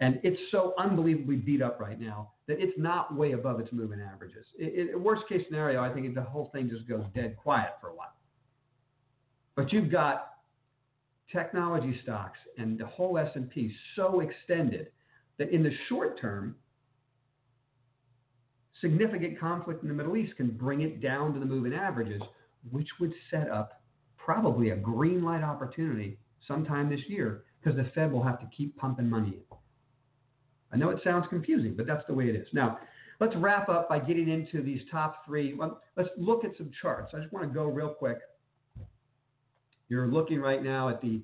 And 0.00 0.18
it's 0.22 0.40
so 0.50 0.72
unbelievably 0.78 1.36
beat 1.36 1.60
up 1.60 1.78
right 1.78 2.00
now 2.00 2.30
that 2.48 2.58
it's 2.58 2.72
not 2.78 3.14
way 3.14 3.32
above 3.32 3.60
its 3.60 3.68
moving 3.70 4.00
averages. 4.00 4.46
It, 4.58 4.88
it, 4.88 4.98
worst 4.98 5.24
case 5.28 5.42
scenario, 5.46 5.82
I 5.82 5.92
think 5.92 6.14
the 6.14 6.22
whole 6.22 6.48
thing 6.54 6.70
just 6.70 6.88
goes 6.88 7.04
dead 7.14 7.36
quiet 7.36 7.72
for 7.82 7.88
a 7.88 7.94
while. 7.94 8.14
But 9.56 9.74
you've 9.74 9.92
got 9.92 10.36
technology 11.30 12.00
stocks 12.02 12.38
and 12.56 12.78
the 12.78 12.86
whole 12.86 13.18
S&P 13.18 13.74
so 13.94 14.20
extended 14.20 14.88
that 15.40 15.50
in 15.50 15.62
the 15.62 15.72
short 15.88 16.20
term, 16.20 16.54
significant 18.82 19.40
conflict 19.40 19.82
in 19.82 19.88
the 19.88 19.94
Middle 19.94 20.16
East 20.16 20.36
can 20.36 20.50
bring 20.50 20.82
it 20.82 21.00
down 21.00 21.32
to 21.32 21.40
the 21.40 21.46
moving 21.46 21.72
averages, 21.72 22.20
which 22.70 22.88
would 23.00 23.12
set 23.30 23.50
up 23.50 23.82
probably 24.18 24.70
a 24.70 24.76
green 24.76 25.24
light 25.24 25.42
opportunity 25.42 26.18
sometime 26.46 26.90
this 26.90 27.00
year 27.08 27.44
because 27.58 27.74
the 27.74 27.90
Fed 27.94 28.12
will 28.12 28.22
have 28.22 28.38
to 28.40 28.46
keep 28.54 28.76
pumping 28.76 29.08
money 29.08 29.28
in. 29.28 29.56
I 30.72 30.76
know 30.76 30.90
it 30.90 31.00
sounds 31.02 31.24
confusing, 31.30 31.74
but 31.74 31.86
that's 31.86 32.06
the 32.06 32.14
way 32.14 32.28
it 32.28 32.36
is. 32.36 32.46
Now, 32.52 32.78
let's 33.18 33.34
wrap 33.36 33.70
up 33.70 33.88
by 33.88 33.98
getting 33.98 34.28
into 34.28 34.62
these 34.62 34.82
top 34.90 35.24
three. 35.24 35.54
Well, 35.54 35.80
let's 35.96 36.10
look 36.18 36.44
at 36.44 36.54
some 36.58 36.70
charts. 36.82 37.12
I 37.14 37.20
just 37.20 37.32
want 37.32 37.48
to 37.48 37.52
go 37.52 37.64
real 37.64 37.94
quick. 37.94 38.18
You're 39.88 40.06
looking 40.06 40.38
right 40.38 40.62
now 40.62 40.90
at 40.90 41.00
the 41.00 41.22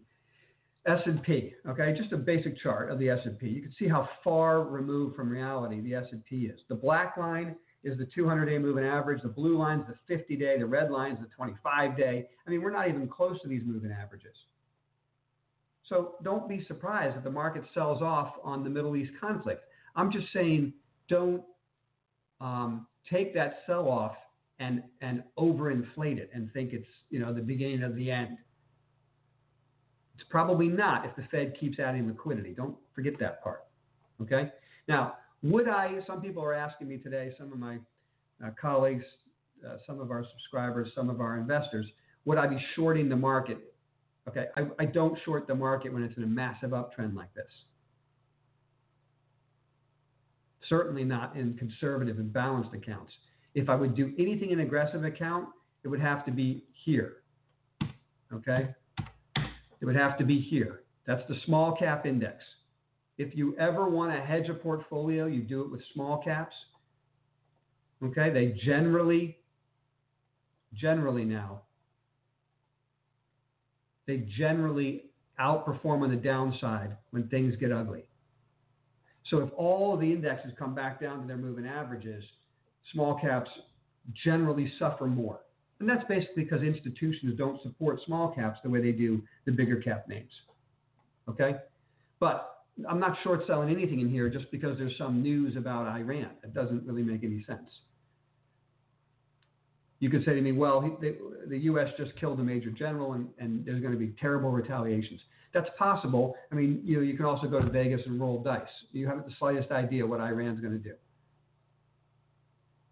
S&P, 0.87 1.55
okay? 1.69 1.95
Just 1.97 2.13
a 2.13 2.17
basic 2.17 2.59
chart 2.61 2.91
of 2.91 2.99
the 2.99 3.09
S&P. 3.11 3.47
You 3.49 3.63
can 3.63 3.75
see 3.79 3.89
how 3.89 4.09
far 4.23 4.63
removed 4.63 5.17
from 5.17 5.29
reality 5.29 5.81
the 5.81 5.95
S&P 5.95 6.47
is. 6.47 6.61
The 6.69 6.75
black 6.75 7.17
line 7.17 7.57
is 7.83 7.99
the 7.99 8.07
200-day 8.17 8.59
moving 8.59 8.85
average. 8.85 9.23
The 9.23 9.29
blue 9.29 9.59
line 9.59 9.81
is 9.81 9.87
the 10.09 10.15
50-day. 10.15 10.59
The 10.59 10.67
red 10.67 10.91
line 10.91 11.13
is 11.13 11.19
the 11.19 11.45
25-day. 11.45 12.29
I 12.47 12.51
mean, 12.51 12.63
we're 12.63 12.71
not 12.71 12.89
even 12.89 13.09
close 13.09 13.41
to 13.43 13.49
these 13.49 13.63
moving 13.65 13.91
averages. 13.91 14.35
So 15.89 16.15
don't 16.23 16.49
be 16.49 16.65
surprised 16.67 17.17
if 17.17 17.25
the 17.25 17.31
market 17.31 17.63
sells 17.73 18.03
off 18.03 18.35
on 18.43 18.65
the 18.65 18.71
Middle 18.71 18.97
East 18.97 19.13
conflict. 19.21 19.63
I'm 19.95 20.11
just 20.11 20.27
saying 20.33 20.73
don't 21.09 21.43
um, 22.41 22.87
take 23.11 23.35
that 23.35 23.61
sell 23.67 23.89
off 23.89 24.17
and 24.59 24.83
and 25.01 25.23
overinflate 25.39 26.17
it 26.17 26.31
and 26.33 26.53
think 26.53 26.73
it's 26.73 26.87
you 27.11 27.21
know 27.21 27.33
the 27.33 27.41
beginning 27.41 27.83
of 27.83 27.95
the 27.95 28.11
end. 28.11 28.39
It's 30.17 30.27
probably 30.31 30.69
not 30.69 31.05
if 31.05 31.15
the 31.17 31.23
Fed 31.31 31.55
keeps 31.59 31.79
adding 31.79 32.09
liquidity. 32.09 32.53
Don't 32.53 32.77
forget 32.95 33.15
that 33.21 33.43
part. 33.43 33.65
Okay. 34.21 34.51
Now, 34.89 35.15
would 35.43 35.69
I? 35.69 35.99
Some 36.07 36.21
people 36.21 36.43
are 36.43 36.55
asking 36.55 36.89
me 36.89 36.99
today. 36.99 37.33
Some 37.39 37.53
of 37.53 37.59
my 37.59 37.77
uh, 38.45 38.51
colleagues, 38.61 39.05
uh, 39.67 39.77
some 39.87 40.01
of 40.01 40.11
our 40.11 40.25
subscribers, 40.33 40.89
some 40.95 41.11
of 41.11 41.21
our 41.21 41.37
investors. 41.37 41.87
Would 42.25 42.39
I 42.39 42.47
be 42.47 42.59
shorting 42.75 43.09
the 43.09 43.17
market 43.17 43.59
Okay, 44.29 44.47
I, 44.57 44.63
I 44.79 44.85
don't 44.87 45.17
short 45.25 45.47
the 45.47 45.55
market 45.55 45.93
when 45.93 46.03
it's 46.03 46.17
in 46.17 46.25
a 46.25 46.27
massive 46.27 46.71
uptrend 46.71 47.15
like 47.15 47.33
this. 47.35 47.45
Certainly 50.69 51.05
not 51.05 51.37
in 51.37 51.55
conservative 51.57 52.19
and 52.19 52.33
balanced 52.33 52.75
accounts. 52.75 53.13
If 53.55 53.69
I 53.69 53.77
would 53.77 53.95
do 53.95 54.13
anything 54.19 54.51
in 54.51 54.61
aggressive 54.61 55.05
account, 55.05 55.49
it 55.85 55.89
would 55.89 56.01
have 56.01 56.25
to 56.27 56.33
be 56.33 56.65
here. 56.85 57.19
Okay? 58.33 58.75
It 59.81 59.85
would 59.85 59.97
have 59.97 60.19
to 60.19 60.25
be 60.25 60.41
here. 60.41 60.83
That's 61.07 61.23
the 61.29 61.37
small 61.45 61.77
cap 61.77 62.07
index. 62.07 62.43
If 63.19 63.37
you 63.37 63.57
ever 63.59 63.89
want 63.89 64.13
to 64.13 64.21
hedge 64.21 64.49
a 64.49 64.55
portfolio, 64.55 65.27
you 65.27 65.43
do 65.43 65.63
it 65.63 65.71
with 65.71 65.81
small 65.95 66.23
caps. 66.23 66.55
Okay? 68.03 68.31
They 68.31 68.59
generally, 68.65 69.39
generally 70.75 71.25
now 71.25 71.63
they 74.07 74.19
generally 74.39 75.05
outperform 75.41 76.03
on 76.03 76.11
the 76.11 76.17
downside 76.17 76.97
when 77.11 77.29
things 77.29 77.55
get 77.57 77.73
ugly. 77.73 78.05
So 79.31 79.39
if 79.39 79.51
all 79.57 79.95
of 79.95 80.01
the 80.01 80.11
indexes 80.11 80.53
come 80.59 80.75
back 80.75 81.01
down 81.01 81.21
to 81.21 81.27
their 81.27 81.37
moving 81.37 81.67
averages, 81.67 82.25
small 82.93 83.19
caps 83.21 83.51
generally 84.25 84.73
suffer 84.79 85.07
more. 85.07 85.41
And 85.81 85.89
that's 85.89 86.05
basically 86.09 86.45
because 86.45 86.63
institutions 86.63 87.37
don't 87.37 87.61
support 87.63 88.01
small 88.07 88.35
caps 88.35 88.61
the 88.63 88.71
way 88.71 88.81
they 88.81 88.93
do 88.93 89.23
the 89.45 89.53
bigger 89.53 89.77
cap 89.77 90.09
names. 90.09 90.33
Okay? 91.29 91.57
But 92.19 92.65
I'm 92.89 92.99
not 92.99 93.17
short 93.23 93.43
selling 93.47 93.71
anything 93.71 94.01
in 94.01 94.11
here 94.11 94.29
just 94.31 94.51
because 94.51 94.79
there's 94.79 94.97
some 94.97 95.23
news 95.23 95.57
about 95.57 95.87
Iran. 95.87 96.31
It 96.43 96.55
doesn't 96.55 96.87
really 96.87 97.03
make 97.03 97.25
any 97.25 97.45
sense 97.47 97.69
you 99.99 100.11
could 100.11 100.25
say 100.25 100.35
to 100.35 100.41
me, 100.41 100.53
well, 100.53 100.81
he, 100.81 100.91
they, 101.01 101.17
the 101.49 101.59
U.S. 101.65 101.89
just 101.97 102.15
killed 102.21 102.39
a 102.41 102.43
major 102.43 102.71
general, 102.71 103.15
and, 103.15 103.29
and 103.39 103.65
there's 103.65 103.81
going 103.81 103.93
to 103.93 103.99
be 103.99 104.15
terrible 104.21 104.51
retaliations. 104.51 105.21
That's 105.55 105.69
possible. 105.79 106.37
I 106.53 106.55
mean, 106.55 106.83
you 106.85 106.97
know, 106.97 107.03
you 107.03 107.17
can 107.17 107.25
also 107.25 107.47
go 107.47 107.61
to 107.61 107.71
Vegas 107.71 108.03
and 108.05 108.21
roll 108.21 108.43
dice. 108.43 108.63
You 108.93 109.07
haven't 109.07 109.27
the 109.27 109.33
slightest 109.39 109.71
idea 109.71 110.07
what 110.07 110.21
Iran's 110.21 110.61
going 110.61 110.75
to 110.75 110.79
do. 110.79 110.95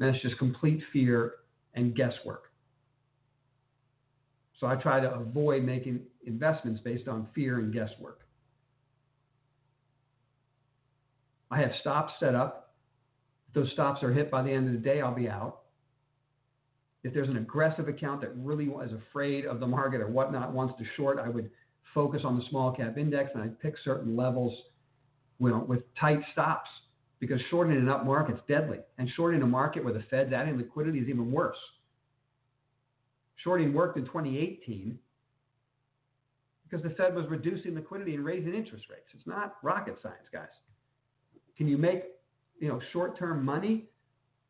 It's 0.01 0.23
just 0.23 0.39
complete 0.39 0.83
fear 0.93 1.35
and 1.75 1.95
guesswork. 1.95 2.44
So 4.61 4.67
I 4.67 4.77
try 4.77 5.01
to 5.01 5.13
avoid 5.13 5.65
making 5.65 6.01
investments 6.27 6.81
based 6.85 7.09
on 7.09 7.29
fear 7.35 7.59
and 7.59 7.73
guesswork. 7.73 8.21
I 11.51 11.61
have 11.61 11.71
stops 11.81 12.13
set 12.19 12.35
up 12.35 12.75
If 13.49 13.55
those 13.55 13.71
stops 13.73 14.03
are 14.03 14.13
hit 14.13 14.31
by 14.31 14.43
the 14.43 14.51
end 14.51 14.67
of 14.67 14.73
the 14.73 14.81
day, 14.81 15.01
I'll 15.01 15.15
be 15.15 15.29
out. 15.29 15.61
If 17.03 17.13
there's 17.13 17.29
an 17.29 17.37
aggressive 17.37 17.89
account 17.89 18.23
that 18.23 18.35
really 18.37 18.67
is 18.67 18.93
afraid 18.93 19.45
of 19.45 19.61
the 19.61 19.67
market 19.67 20.01
or 20.01 20.09
whatnot, 20.09 20.53
wants 20.53 20.75
to 20.79 20.85
short, 20.97 21.19
I 21.19 21.29
would 21.29 21.51
focus 21.93 22.23
on 22.25 22.37
the 22.39 22.45
small 22.49 22.73
cap 22.73 22.97
index 22.97 23.31
and 23.35 23.43
I'd 23.43 23.61
pick 23.61 23.75
certain 23.85 24.17
levels 24.17 24.53
you 25.39 25.49
know, 25.49 25.59
with 25.69 25.83
tight 26.01 26.21
stops 26.33 26.69
because 27.21 27.41
shorting 27.51 27.77
an 27.77 27.89
up 27.89 28.05
market 28.05 28.37
is 28.37 28.41
deadly. 28.49 28.79
And 28.99 29.09
shorting 29.17 29.43
a 29.43 29.47
market 29.47 29.85
where 29.85 29.93
the 29.93 30.05
Fed's 30.11 30.33
adding 30.33 30.57
liquidity 30.57 30.99
is 30.99 31.09
even 31.09 31.31
worse. 31.31 31.57
Shorting 33.43 33.75
worked 33.75 33.99
in 33.99 34.05
2018 34.07 34.99
because 36.75 36.83
the 36.83 36.95
Fed 36.97 37.15
was 37.15 37.27
reducing 37.29 37.75
liquidity 37.75 38.15
and 38.15 38.25
raising 38.25 38.55
interest 38.55 38.87
rates. 38.91 39.07
It's 39.13 39.27
not 39.27 39.57
rocket 39.63 39.99
science, 40.03 40.27
guys. 40.33 40.49
Can 41.57 41.69
you 41.69 41.77
make 41.79 42.05
you 42.59 42.69
know 42.69 42.81
short-term 42.93 43.45
money? 43.45 43.85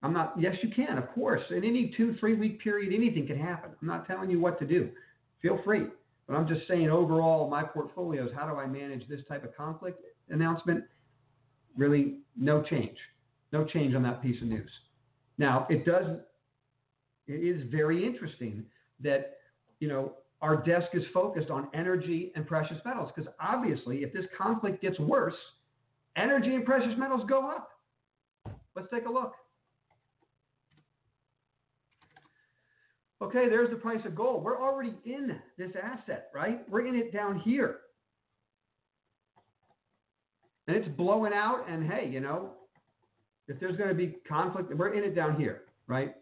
I'm 0.02 0.12
not. 0.12 0.34
Yes, 0.38 0.54
you 0.62 0.70
can, 0.74 0.98
of 0.98 1.10
course. 1.14 1.42
In 1.50 1.64
any 1.64 1.92
two, 1.96 2.16
three-week 2.20 2.62
period, 2.62 2.92
anything 2.94 3.26
can 3.26 3.38
happen. 3.38 3.70
I'm 3.80 3.88
not 3.88 4.06
telling 4.06 4.30
you 4.30 4.40
what 4.40 4.58
to 4.60 4.66
do. 4.66 4.90
Feel 5.42 5.60
free, 5.64 5.86
but 6.26 6.34
I'm 6.34 6.48
just 6.48 6.66
saying 6.68 6.88
overall, 6.88 7.48
my 7.50 7.62
portfolios. 7.62 8.30
How 8.34 8.46
do 8.46 8.58
I 8.58 8.66
manage 8.66 9.06
this 9.08 9.20
type 9.28 9.44
of 9.44 9.56
conflict 9.56 10.00
announcement? 10.30 10.84
Really, 11.76 12.18
no 12.36 12.62
change. 12.62 12.96
No 13.52 13.64
change 13.64 13.94
on 13.94 14.02
that 14.02 14.22
piece 14.22 14.40
of 14.40 14.48
news. 14.48 14.70
Now, 15.38 15.66
it 15.68 15.84
does. 15.84 16.18
It 17.26 17.42
is 17.42 17.70
very 17.70 18.04
interesting 18.04 18.64
that 19.00 19.38
you 19.80 19.88
know 19.88 20.12
our 20.40 20.56
desk 20.56 20.88
is 20.92 21.02
focused 21.12 21.50
on 21.50 21.68
energy 21.74 22.32
and 22.36 22.46
precious 22.46 22.76
metals 22.84 23.10
because 23.14 23.30
obviously, 23.40 24.02
if 24.02 24.12
this 24.12 24.26
conflict 24.36 24.82
gets 24.82 24.98
worse, 24.98 25.34
energy 26.16 26.54
and 26.54 26.64
precious 26.64 26.92
metals 26.98 27.22
go 27.28 27.48
up. 27.48 27.70
Let's 28.76 28.88
take 28.92 29.06
a 29.06 29.10
look. 29.10 29.34
Okay, 33.22 33.48
there's 33.48 33.70
the 33.70 33.76
price 33.76 34.00
of 34.04 34.14
gold. 34.14 34.44
We're 34.44 34.60
already 34.60 34.94
in 35.04 35.36
this 35.56 35.70
asset, 35.82 36.30
right? 36.34 36.68
We're 36.68 36.86
in 36.86 36.94
it 36.94 37.12
down 37.12 37.38
here. 37.40 37.78
And 40.66 40.76
it's 40.76 40.88
blowing 40.88 41.32
out, 41.32 41.64
and 41.68 41.90
hey, 41.90 42.08
you 42.10 42.20
know, 42.20 42.50
if 43.48 43.60
there's 43.60 43.76
going 43.76 43.90
to 43.90 43.94
be 43.94 44.16
conflict, 44.28 44.74
we're 44.74 44.94
in 44.94 45.04
it 45.04 45.14
down 45.14 45.38
here, 45.38 45.62
right? 45.86 46.14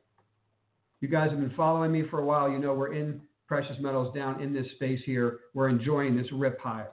You 1.03 1.09
guys 1.09 1.31
have 1.31 1.41
been 1.41 1.53
following 1.57 1.91
me 1.91 2.05
for 2.09 2.21
a 2.21 2.25
while. 2.25 2.49
You 2.49 2.61
know 2.61 2.75
we're 2.75 2.95
in 2.95 3.21
precious 3.49 3.75
metals 3.81 4.15
down 4.15 4.41
in 4.41 4.55
this 4.55 4.67
space 4.77 5.01
here. 5.05 5.41
We're 5.53 5.69
enjoying 5.69 6.17
this 6.17 6.29
rip 6.33 6.61
higher. 6.61 6.93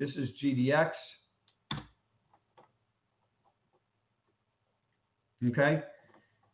This 0.00 0.08
is 0.16 0.30
GDX. 0.42 0.90
Okay? 5.46 5.82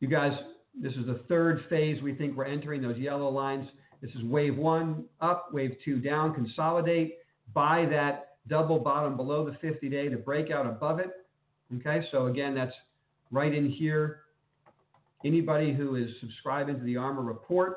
You 0.01 0.09
guys, 0.09 0.33
this 0.75 0.93
is 0.95 1.07
the 1.07 1.21
third 1.29 1.63
phase 1.71 2.03
we 2.03 2.17
think 2.17 2.37
we're 2.37 2.47
entering, 2.47 2.83
those 2.83 2.99
yellow 2.99 3.29
lines. 3.29 3.69
This 4.03 4.11
is 4.17 4.25
wave 4.25 4.57
one 4.57 5.05
up, 5.21 5.51
wave 5.53 5.77
two 5.85 6.01
down, 6.01 6.35
consolidate, 6.35 7.19
buy 7.55 7.87
that 7.93 8.39
double 8.49 8.81
bottom 8.81 9.17
below 9.17 9.47
the 9.49 9.57
50 9.59 9.89
day 9.89 10.09
to 10.09 10.17
break 10.17 10.51
out 10.51 10.67
above 10.67 10.99
it. 10.99 11.11
Okay, 11.77 12.05
so 12.11 12.27
again, 12.27 12.57
that's 12.57 12.75
right 13.31 13.55
in 13.55 13.71
here. 13.71 14.23
Anybody 15.25 15.75
who 15.75 15.97
is 15.97 16.09
subscribing 16.21 16.79
to 16.79 16.85
the 16.85 16.97
Armor 16.97 17.23
report 17.23 17.77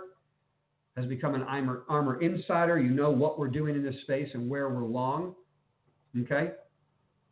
has 0.96 1.06
become 1.06 1.36
an 1.36 1.44
Armor, 1.44 1.84
ARMR 1.90 2.22
insider. 2.22 2.80
You 2.80 2.92
know 2.92 3.12
what 3.12 3.40
we're 3.40 3.50
doing 3.50 3.76
in 3.76 3.84
this 3.84 3.96
space 4.04 4.30
and 4.34 4.50
where 4.50 4.70
we're 4.70 4.86
long. 4.86 5.36
Okay? 6.22 6.52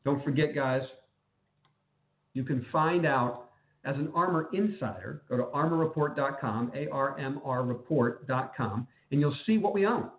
Don't 0.04 0.24
forget, 0.24 0.56
guys, 0.56 0.82
you 2.34 2.44
can 2.44 2.66
find 2.72 3.06
out 3.06 3.50
as 3.86 3.96
an 3.96 4.12
Armor 4.16 4.50
insider. 4.54 5.24
Go 5.30 5.38
to 5.38 5.44
armorreport.com, 5.44 6.72
A 6.76 6.88
R 6.90 7.18
M 7.20 7.40
R 7.44 7.64
report.com, 7.64 8.88
and 9.12 9.20
you'll 9.20 9.38
see 9.46 9.58
what 9.58 9.74
we 9.74 9.86
own. 9.86 10.10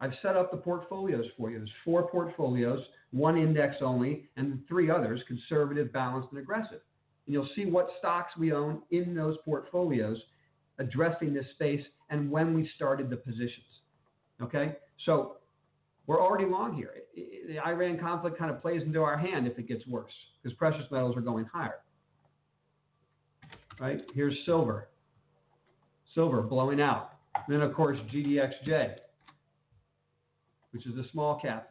I've 0.00 0.12
set 0.22 0.36
up 0.36 0.50
the 0.50 0.56
portfolios 0.56 1.24
for 1.36 1.50
you. 1.50 1.58
There's 1.58 1.70
four 1.84 2.08
portfolios, 2.08 2.80
one 3.12 3.36
index 3.36 3.76
only, 3.80 4.28
and 4.36 4.60
three 4.68 4.90
others 4.90 5.20
conservative, 5.28 5.92
balanced, 5.92 6.30
and 6.30 6.40
aggressive. 6.40 6.80
And 7.26 7.34
you'll 7.34 7.48
see 7.56 7.64
what 7.66 7.88
stocks 7.98 8.36
we 8.36 8.52
own 8.52 8.82
in 8.90 9.14
those 9.14 9.36
portfolios 9.44 10.18
addressing 10.78 11.32
this 11.32 11.46
space 11.54 11.82
and 12.10 12.30
when 12.30 12.54
we 12.54 12.68
started 12.76 13.10
the 13.10 13.16
positions. 13.16 13.64
Okay? 14.42 14.76
So 15.06 15.36
we're 16.06 16.20
already 16.20 16.44
long 16.44 16.74
here. 16.74 16.92
The 17.48 17.58
Iran 17.58 17.98
conflict 17.98 18.38
kind 18.38 18.50
of 18.50 18.60
plays 18.60 18.82
into 18.82 19.02
our 19.02 19.16
hand 19.16 19.46
if 19.46 19.58
it 19.58 19.68
gets 19.68 19.86
worse 19.86 20.12
because 20.42 20.56
precious 20.56 20.84
metals 20.90 21.16
are 21.16 21.22
going 21.22 21.46
higher. 21.46 21.76
Right? 23.80 24.02
Here's 24.14 24.36
silver. 24.44 24.88
Silver 26.14 26.42
blowing 26.42 26.80
out. 26.80 27.12
Then, 27.48 27.60
of 27.60 27.74
course, 27.74 27.98
GDXJ, 28.14 28.94
which 30.70 30.86
is 30.86 30.94
the 30.94 31.04
small 31.12 31.40
cap. 31.40 31.70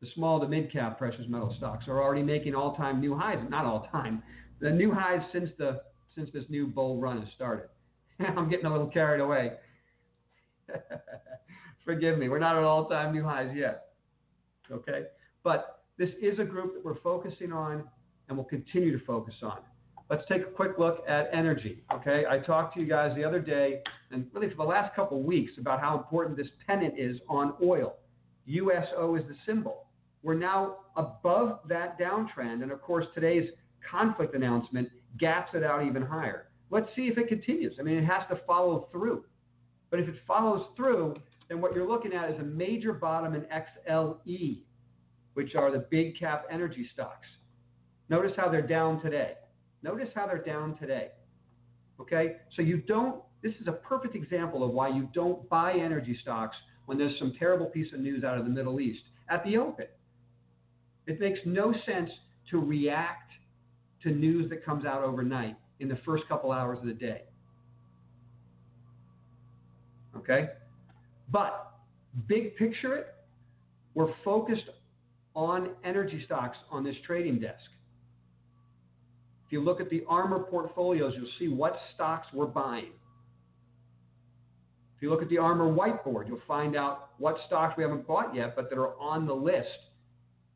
The 0.00 0.08
small 0.14 0.40
to 0.40 0.48
mid 0.48 0.72
cap 0.72 0.98
precious 0.98 1.24
metal 1.28 1.54
stocks 1.56 1.84
are 1.86 2.02
already 2.02 2.22
making 2.22 2.54
all 2.54 2.74
time 2.74 3.00
new 3.00 3.16
highs. 3.16 3.38
Not 3.48 3.64
all 3.64 3.88
time. 3.92 4.22
The 4.64 4.70
new 4.70 4.90
highs 4.90 5.20
since 5.30 5.50
the 5.58 5.82
since 6.14 6.30
this 6.32 6.44
new 6.48 6.66
bull 6.66 6.98
run 6.98 7.20
has 7.20 7.28
started. 7.36 7.68
I'm 8.18 8.48
getting 8.48 8.64
a 8.64 8.72
little 8.72 8.86
carried 8.86 9.20
away. 9.20 9.52
Forgive 11.84 12.16
me. 12.16 12.30
We're 12.30 12.38
not 12.38 12.56
at 12.56 12.62
all 12.62 12.88
time 12.88 13.12
new 13.12 13.22
highs 13.22 13.50
yet. 13.54 13.88
Okay? 14.72 15.02
But 15.42 15.82
this 15.98 16.08
is 16.18 16.38
a 16.38 16.44
group 16.44 16.72
that 16.72 16.82
we're 16.82 16.98
focusing 17.00 17.52
on 17.52 17.84
and 18.28 18.38
we'll 18.38 18.46
continue 18.46 18.98
to 18.98 19.04
focus 19.04 19.34
on. 19.42 19.58
Let's 20.08 20.26
take 20.30 20.40
a 20.40 20.50
quick 20.50 20.78
look 20.78 21.04
at 21.06 21.28
energy. 21.30 21.84
Okay? 21.92 22.24
I 22.26 22.38
talked 22.38 22.72
to 22.76 22.80
you 22.80 22.88
guys 22.88 23.14
the 23.16 23.24
other 23.24 23.40
day, 23.40 23.82
and 24.12 24.26
really 24.32 24.48
for 24.48 24.56
the 24.56 24.62
last 24.62 24.96
couple 24.96 25.18
of 25.18 25.26
weeks, 25.26 25.52
about 25.58 25.78
how 25.78 25.98
important 25.98 26.38
this 26.38 26.48
pennant 26.66 26.94
is 26.98 27.18
on 27.28 27.52
oil. 27.62 27.96
USO 28.46 29.16
is 29.16 29.24
the 29.28 29.36
symbol. 29.44 29.88
We're 30.22 30.32
now 30.32 30.76
above 30.96 31.60
that 31.68 32.00
downtrend, 32.00 32.62
and 32.62 32.72
of 32.72 32.80
course, 32.80 33.04
today's 33.14 33.50
conflict 33.88 34.34
announcement 34.34 34.88
gaps 35.18 35.50
it 35.54 35.62
out 35.62 35.84
even 35.84 36.02
higher. 36.02 36.48
Let's 36.70 36.88
see 36.96 37.02
if 37.02 37.18
it 37.18 37.28
continues. 37.28 37.76
I 37.78 37.82
mean, 37.82 37.98
it 37.98 38.04
has 38.04 38.22
to 38.30 38.40
follow 38.46 38.88
through. 38.90 39.24
But 39.90 40.00
if 40.00 40.08
it 40.08 40.16
follows 40.26 40.66
through, 40.76 41.14
then 41.48 41.60
what 41.60 41.74
you're 41.74 41.86
looking 41.86 42.12
at 42.12 42.30
is 42.30 42.40
a 42.40 42.44
major 42.44 42.92
bottom 42.92 43.34
in 43.34 43.42
XLE, 43.42 44.62
which 45.34 45.54
are 45.54 45.70
the 45.70 45.86
big 45.90 46.18
cap 46.18 46.46
energy 46.50 46.88
stocks. 46.92 47.26
Notice 48.08 48.32
how 48.36 48.48
they're 48.50 48.66
down 48.66 49.00
today. 49.02 49.34
Notice 49.82 50.08
how 50.14 50.26
they're 50.26 50.42
down 50.42 50.76
today. 50.78 51.10
Okay? 52.00 52.36
So 52.56 52.62
you 52.62 52.78
don't, 52.78 53.22
this 53.42 53.52
is 53.60 53.68
a 53.68 53.72
perfect 53.72 54.14
example 54.14 54.64
of 54.64 54.72
why 54.72 54.88
you 54.88 55.08
don't 55.14 55.48
buy 55.48 55.74
energy 55.74 56.18
stocks 56.22 56.56
when 56.86 56.98
there's 56.98 57.18
some 57.18 57.34
terrible 57.38 57.66
piece 57.66 57.92
of 57.92 58.00
news 58.00 58.24
out 58.24 58.38
of 58.38 58.44
the 58.44 58.50
Middle 58.50 58.80
East 58.80 59.02
at 59.28 59.44
the 59.44 59.56
open. 59.56 59.86
It 61.06 61.20
makes 61.20 61.38
no 61.44 61.74
sense 61.86 62.10
to 62.50 62.58
react 62.58 63.30
to 64.04 64.10
news 64.10 64.48
that 64.50 64.64
comes 64.64 64.86
out 64.86 65.02
overnight 65.02 65.56
in 65.80 65.88
the 65.88 65.98
first 66.06 66.24
couple 66.28 66.52
hours 66.52 66.78
of 66.78 66.86
the 66.86 66.94
day. 66.94 67.22
Okay? 70.16 70.50
But 71.30 71.72
big 72.28 72.56
picture 72.56 72.94
it, 72.96 73.14
we're 73.94 74.12
focused 74.24 74.70
on 75.34 75.70
energy 75.84 76.22
stocks 76.24 76.56
on 76.70 76.84
this 76.84 76.94
trading 77.06 77.40
desk. 77.40 77.64
If 79.46 79.52
you 79.52 79.60
look 79.60 79.80
at 79.80 79.90
the 79.90 80.04
armor 80.08 80.40
portfolios, 80.40 81.14
you'll 81.16 81.28
see 81.38 81.48
what 81.48 81.76
stocks 81.94 82.28
we're 82.32 82.46
buying. 82.46 82.92
If 84.96 85.02
you 85.02 85.10
look 85.10 85.22
at 85.22 85.28
the 85.28 85.38
armor 85.38 85.70
whiteboard, 85.72 86.28
you'll 86.28 86.40
find 86.46 86.76
out 86.76 87.10
what 87.18 87.36
stocks 87.46 87.74
we 87.76 87.82
haven't 87.82 88.06
bought 88.06 88.34
yet, 88.34 88.54
but 88.56 88.70
that 88.70 88.78
are 88.78 88.98
on 88.98 89.26
the 89.26 89.34
list, 89.34 89.68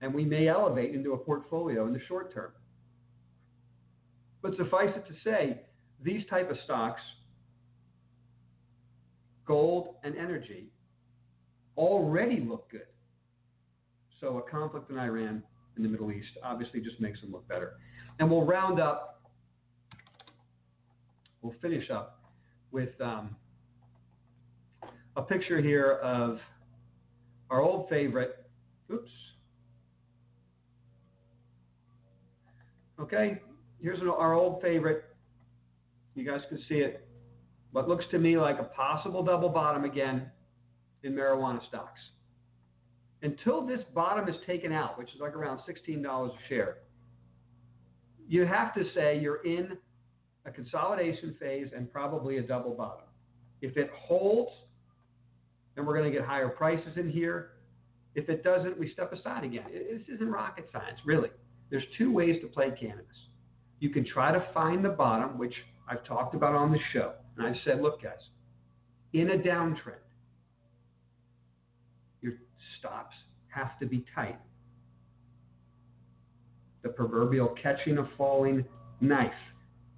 and 0.01 0.15
we 0.15 0.25
may 0.25 0.49
elevate 0.49 0.95
into 0.95 1.13
a 1.13 1.19
portfolio 1.19 1.87
in 1.87 1.93
the 1.93 2.01
short 2.07 2.33
term. 2.33 2.53
But 4.49 4.57
suffice 4.57 4.89
it 4.97 5.07
to 5.07 5.15
say, 5.23 5.61
these 6.03 6.25
type 6.31 6.51
of 6.51 6.57
stocks, 6.65 7.03
gold 9.45 9.97
and 10.05 10.17
energy, 10.17 10.71
already 11.77 12.41
look 12.41 12.71
good. 12.71 12.87
So 14.23 14.39
a 14.39 14.51
conflict 14.51 14.91
in 14.91 14.99
Iran 14.99 15.43
in 15.77 15.83
the 15.83 15.89
Middle 15.91 16.11
East 16.11 16.29
obviously 16.43 16.81
just 16.81 16.99
makes 16.99 17.21
them 17.21 17.31
look 17.31 17.47
better. 17.47 17.75
And 18.21 18.31
we'll 18.31 18.47
round 18.47 18.81
up, 18.81 19.21
we'll 21.43 21.55
finish 21.61 21.91
up 21.91 22.23
with 22.71 22.99
um, 23.03 23.37
a 25.17 25.23
picture 25.23 25.61
here 25.61 25.99
of 26.03 26.39
our 27.51 27.61
old 27.61 27.91
favorite. 27.91 28.47
Oops. 28.91 29.11
Okay, 32.99 33.43
here's 33.81 34.01
our 34.03 34.35
old 34.35 34.61
favorite. 34.63 35.05
You 36.15 36.25
guys 36.25 36.41
can 36.49 36.59
see 36.69 36.77
it. 36.77 37.07
What 37.73 37.89
looks 37.89 38.05
to 38.11 38.19
me 38.19 38.39
like 38.39 38.59
a 38.59 38.65
possible 38.65 39.23
double 39.23 39.49
bottom 39.49 39.85
again 39.85 40.31
in 41.03 41.13
marijuana 41.13 41.61
stocks. 41.69 42.01
Until 43.23 43.67
this 43.67 43.81
bottom 43.95 44.29
is 44.29 44.37
taken 44.47 44.73
out, 44.73 44.99
which 44.99 45.09
is 45.15 45.21
like 45.21 45.35
around 45.35 45.61
$16 45.69 46.27
a 46.27 46.31
share, 46.49 46.79
you 48.29 48.47
have 48.47 48.75
to 48.75 48.85
say 48.95 49.19
you're 49.19 49.45
in 49.45 49.77
a 50.45 50.51
consolidation 50.51 51.37
phase 51.41 51.69
and 51.75 51.93
probably 51.93 52.39
a 52.39 52.43
double 52.43 52.73
bottom. 52.73 53.07
If 53.61 53.77
it 53.77 53.91
holds, 53.95 54.53
then 55.75 55.85
we're 55.85 55.97
going 55.97 56.11
to 56.11 56.17
get 56.17 56.27
higher 56.27 56.49
prices 56.49 56.97
in 56.97 57.11
here. 57.11 57.51
If 58.15 58.29
it 58.29 58.43
doesn't, 58.45 58.79
we 58.79 58.93
step 58.93 59.13
aside 59.13 59.45
again. 59.45 59.65
This 59.73 60.03
isn't 60.15 60.31
rocket 60.31 60.69
science, 60.73 60.99
really. 61.05 61.31
There's 61.71 61.85
two 61.97 62.13
ways 62.13 62.41
to 62.43 62.49
play 62.49 62.73
cannabis. 62.81 63.07
You 63.81 63.91
can 63.91 64.05
try 64.05 64.33
to 64.33 64.45
find 64.53 64.85
the 64.85 64.91
bottom, 64.91 65.39
which 65.39 65.55
I've 65.89 66.05
talked 66.05 66.35
about 66.35 66.55
on 66.55 66.73
the 66.73 66.79
show. 66.93 67.13
And 67.37 67.47
I've 67.47 67.57
said, 67.65 67.81
look, 67.81 68.03
guys, 68.03 68.15
in 69.13 69.31
a 69.31 69.37
downtrend, 69.37 70.03
your 72.21 72.35
stops 72.79 73.15
have 73.49 73.79
to 73.79 73.87
be 73.87 74.05
tight. 74.15 74.39
The 76.83 76.89
proverbial 76.89 77.55
catching 77.61 77.99
a 77.99 78.09
falling 78.17 78.65
knife. 79.01 79.31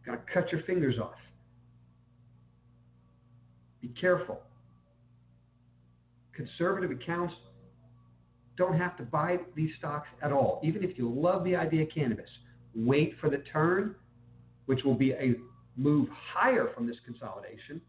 Got 0.04 0.12
to 0.12 0.32
cut 0.32 0.52
your 0.52 0.62
fingers 0.62 0.98
off. 0.98 1.14
Be 3.80 3.88
careful. 3.88 4.40
Conservative 6.34 6.90
accounts 6.90 7.34
don't 8.56 8.78
have 8.78 8.96
to 8.98 9.02
buy 9.02 9.38
these 9.54 9.70
stocks 9.78 10.08
at 10.22 10.32
all. 10.32 10.60
Even 10.62 10.84
if 10.84 10.98
you 10.98 11.10
love 11.10 11.44
the 11.44 11.56
idea 11.56 11.82
of 11.82 11.88
cannabis, 11.94 12.28
wait 12.74 13.14
for 13.20 13.30
the 13.30 13.38
turn, 13.38 13.94
which 14.66 14.84
will 14.84 14.94
be 14.94 15.12
a 15.12 15.34
move 15.76 16.08
higher 16.32 16.68
from 16.74 16.86
this 16.86 16.96
consolidation, 17.04 17.80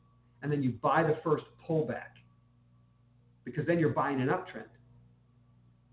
and 0.41 0.52
then 0.52 0.63
you 0.63 0.72
buy 0.72 1.04
the 1.04 1.17
first 1.24 1.44
pullback 1.67 2.12
because 3.44 3.65
then 3.65 3.80
you're 3.80 3.89
buying 3.89 4.22
an 4.22 4.28
uptrend. 4.28 4.70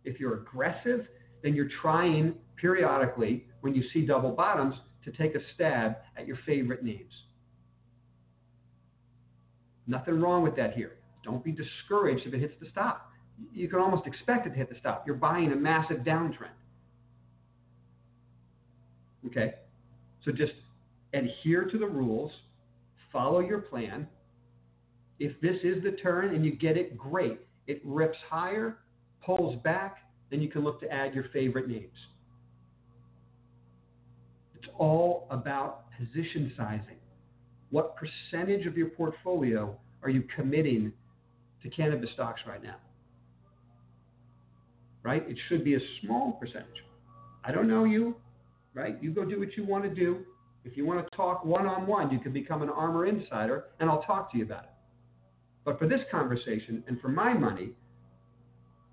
If 0.05 0.21
you're 0.21 0.35
aggressive, 0.35 1.07
then 1.43 1.55
you're 1.55 1.71
trying 1.83 2.35
periodically 2.57 3.45
when 3.61 3.75
you 3.75 3.83
see 3.93 4.07
double 4.07 4.31
bottoms 4.31 4.75
to 5.05 5.13
take 5.13 5.35
a 5.35 5.41
stab 5.55 5.97
at 6.17 6.27
your 6.27 6.39
favorite 6.47 6.83
names. 6.83 7.13
Nothing 9.87 10.21
wrong 10.21 10.43
with 10.43 10.57
that 10.57 10.75
here. 10.75 10.93
Don't 11.25 11.43
be 11.43 11.53
discouraged 11.53 12.27
if 12.27 12.35
it 12.35 12.41
hits 12.41 12.55
the 12.61 12.69
stop. 12.71 13.11
You 13.53 13.69
can 13.69 13.79
almost 13.79 14.07
expect 14.07 14.47
it 14.47 14.51
to 14.51 14.57
hit 14.57 14.69
the 14.69 14.77
stop. 14.79 15.05
You're 15.07 15.17
buying 15.17 15.53
a 15.53 15.57
massive 15.57 15.99
downtrend. 15.99 16.57
Okay? 19.27 19.55
So 20.25 20.33
just 20.33 20.53
adhere 21.13 21.65
to 21.65 21.79
the 21.79 21.87
rules, 21.87 22.31
follow 23.13 23.41
your 23.41 23.61
plan. 23.61 24.07
If 25.19 25.41
this 25.41 25.57
is 25.63 25.83
the 25.83 25.93
turn 25.93 26.35
and 26.35 26.45
you 26.45 26.55
get 26.55 26.77
it, 26.77 26.97
great. 26.97 27.41
It 27.67 27.81
rips 27.85 28.19
higher, 28.29 28.79
pulls 29.25 29.61
back, 29.63 29.99
then 30.31 30.41
you 30.41 30.49
can 30.49 30.63
look 30.63 30.81
to 30.81 30.93
add 30.93 31.15
your 31.15 31.25
favorite 31.33 31.69
names. 31.69 31.97
It's 34.55 34.69
all 34.79 35.27
about 35.31 35.85
position 35.99 36.53
sizing. 36.57 36.97
What 37.71 37.97
percentage 37.97 38.67
of 38.67 38.77
your 38.77 38.89
portfolio 38.89 39.77
are 40.03 40.11
you 40.11 40.25
committing 40.35 40.93
to 41.63 41.69
cannabis 41.69 42.11
stocks 42.15 42.41
right 42.47 42.63
now? 42.63 42.77
Right? 45.03 45.25
It 45.29 45.39
should 45.49 45.65
be 45.65 45.75
a 45.75 45.81
small 46.01 46.33
percentage. 46.33 46.85
I 47.45 47.53
don't 47.53 47.69
know 47.69 47.85
you, 47.85 48.17
right? 48.75 48.97
You 49.03 49.11
go 49.11 49.25
do 49.25 49.39
what 49.39 49.57
you 49.57 49.65
want 49.65 49.85
to 49.85 49.91
do. 49.91 50.25
If 50.65 50.77
you 50.77 50.85
want 50.85 51.09
to 51.09 51.17
talk 51.17 51.45
one 51.45 51.67
on 51.67 51.87
one, 51.87 52.11
you 52.11 52.19
can 52.19 52.33
become 52.33 52.63
an 52.63 52.69
ARMOUR 52.69 53.07
insider 53.07 53.67
and 53.81 53.89
I'll 53.89 54.03
talk 54.03 54.31
to 54.33 54.39
you 54.39 54.45
about 54.45 54.65
it. 54.65 54.71
But 55.65 55.79
for 55.79 55.87
this 55.87 56.01
conversation 56.11 56.83
and 56.87 57.01
for 57.01 57.09
my 57.09 57.33
money, 57.33 57.71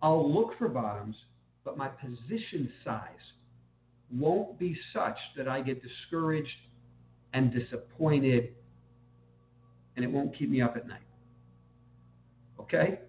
I'll 0.01 0.31
look 0.31 0.57
for 0.57 0.67
bottoms, 0.67 1.15
but 1.63 1.77
my 1.77 1.88
position 1.88 2.71
size 2.83 3.09
won't 4.11 4.59
be 4.59 4.77
such 4.93 5.17
that 5.38 5.47
I 5.47 5.61
get 5.61 5.81
discouraged 5.81 6.49
and 7.33 7.51
disappointed 7.51 8.53
and 9.95 10.03
it 10.03 10.11
won't 10.11 10.38
keep 10.38 10.49
me 10.49 10.61
up 10.61 10.75
at 10.75 10.88
night. 10.88 10.99
Okay? 12.59 12.99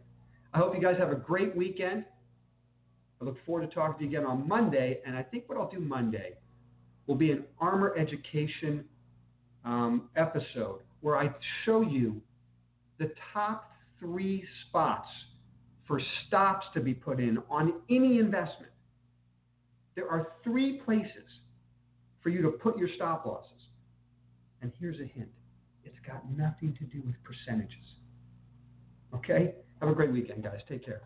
I 0.55 0.59
hope 0.59 0.74
you 0.74 0.81
guys 0.81 0.96
have 0.98 1.11
a 1.11 1.16
great 1.16 1.55
weekend. 1.57 2.05
I 3.20 3.24
look 3.24 3.37
forward 3.44 3.68
to 3.68 3.74
talking 3.74 3.98
to 3.98 4.05
you 4.05 4.18
again 4.18 4.29
on 4.29 4.46
Monday. 4.46 5.00
And 5.07 5.16
I 5.16 5.22
think 5.22 5.48
what 5.48 5.59
I'll 5.59 5.70
do 5.70 5.81
Monday 5.81 6.35
will 7.07 7.14
be 7.14 7.31
an 7.31 7.45
ARMOUR 7.61 7.97
education 7.99 8.85
um, 9.64 10.09
episode 10.16 10.81
where 11.01 11.16
I 11.16 11.31
show 11.64 11.83
you 11.83 12.21
the 12.99 13.12
top 13.33 13.71
three 14.01 14.45
spots 14.69 15.09
for 15.87 16.01
stops 16.27 16.66
to 16.75 16.81
be 16.81 16.95
put 16.95 17.21
in 17.21 17.38
on 17.51 17.75
any 17.90 18.19
investment. 18.19 18.73
There 19.95 20.09
are 20.09 20.33
three 20.42 20.81
places 20.85 21.29
for 22.23 22.31
you 22.31 22.42
to 22.42 22.51
put 22.51 22.77
your 22.77 22.88
stop 22.97 23.25
losses. 23.25 23.51
And 24.62 24.73
here's 24.81 25.01
a 25.01 25.07
hint 25.07 25.29
it's 25.85 25.97
got 26.05 26.29
nothing 26.37 26.77
to 26.79 26.85
do 26.85 27.03
with 27.07 27.14
percentages. 27.23 27.95
Okay? 29.14 29.55
Have 29.81 29.88
a 29.88 29.95
great 29.95 30.11
weekend, 30.11 30.42
guys. 30.42 30.61
Take 30.69 30.85
care. 30.85 31.03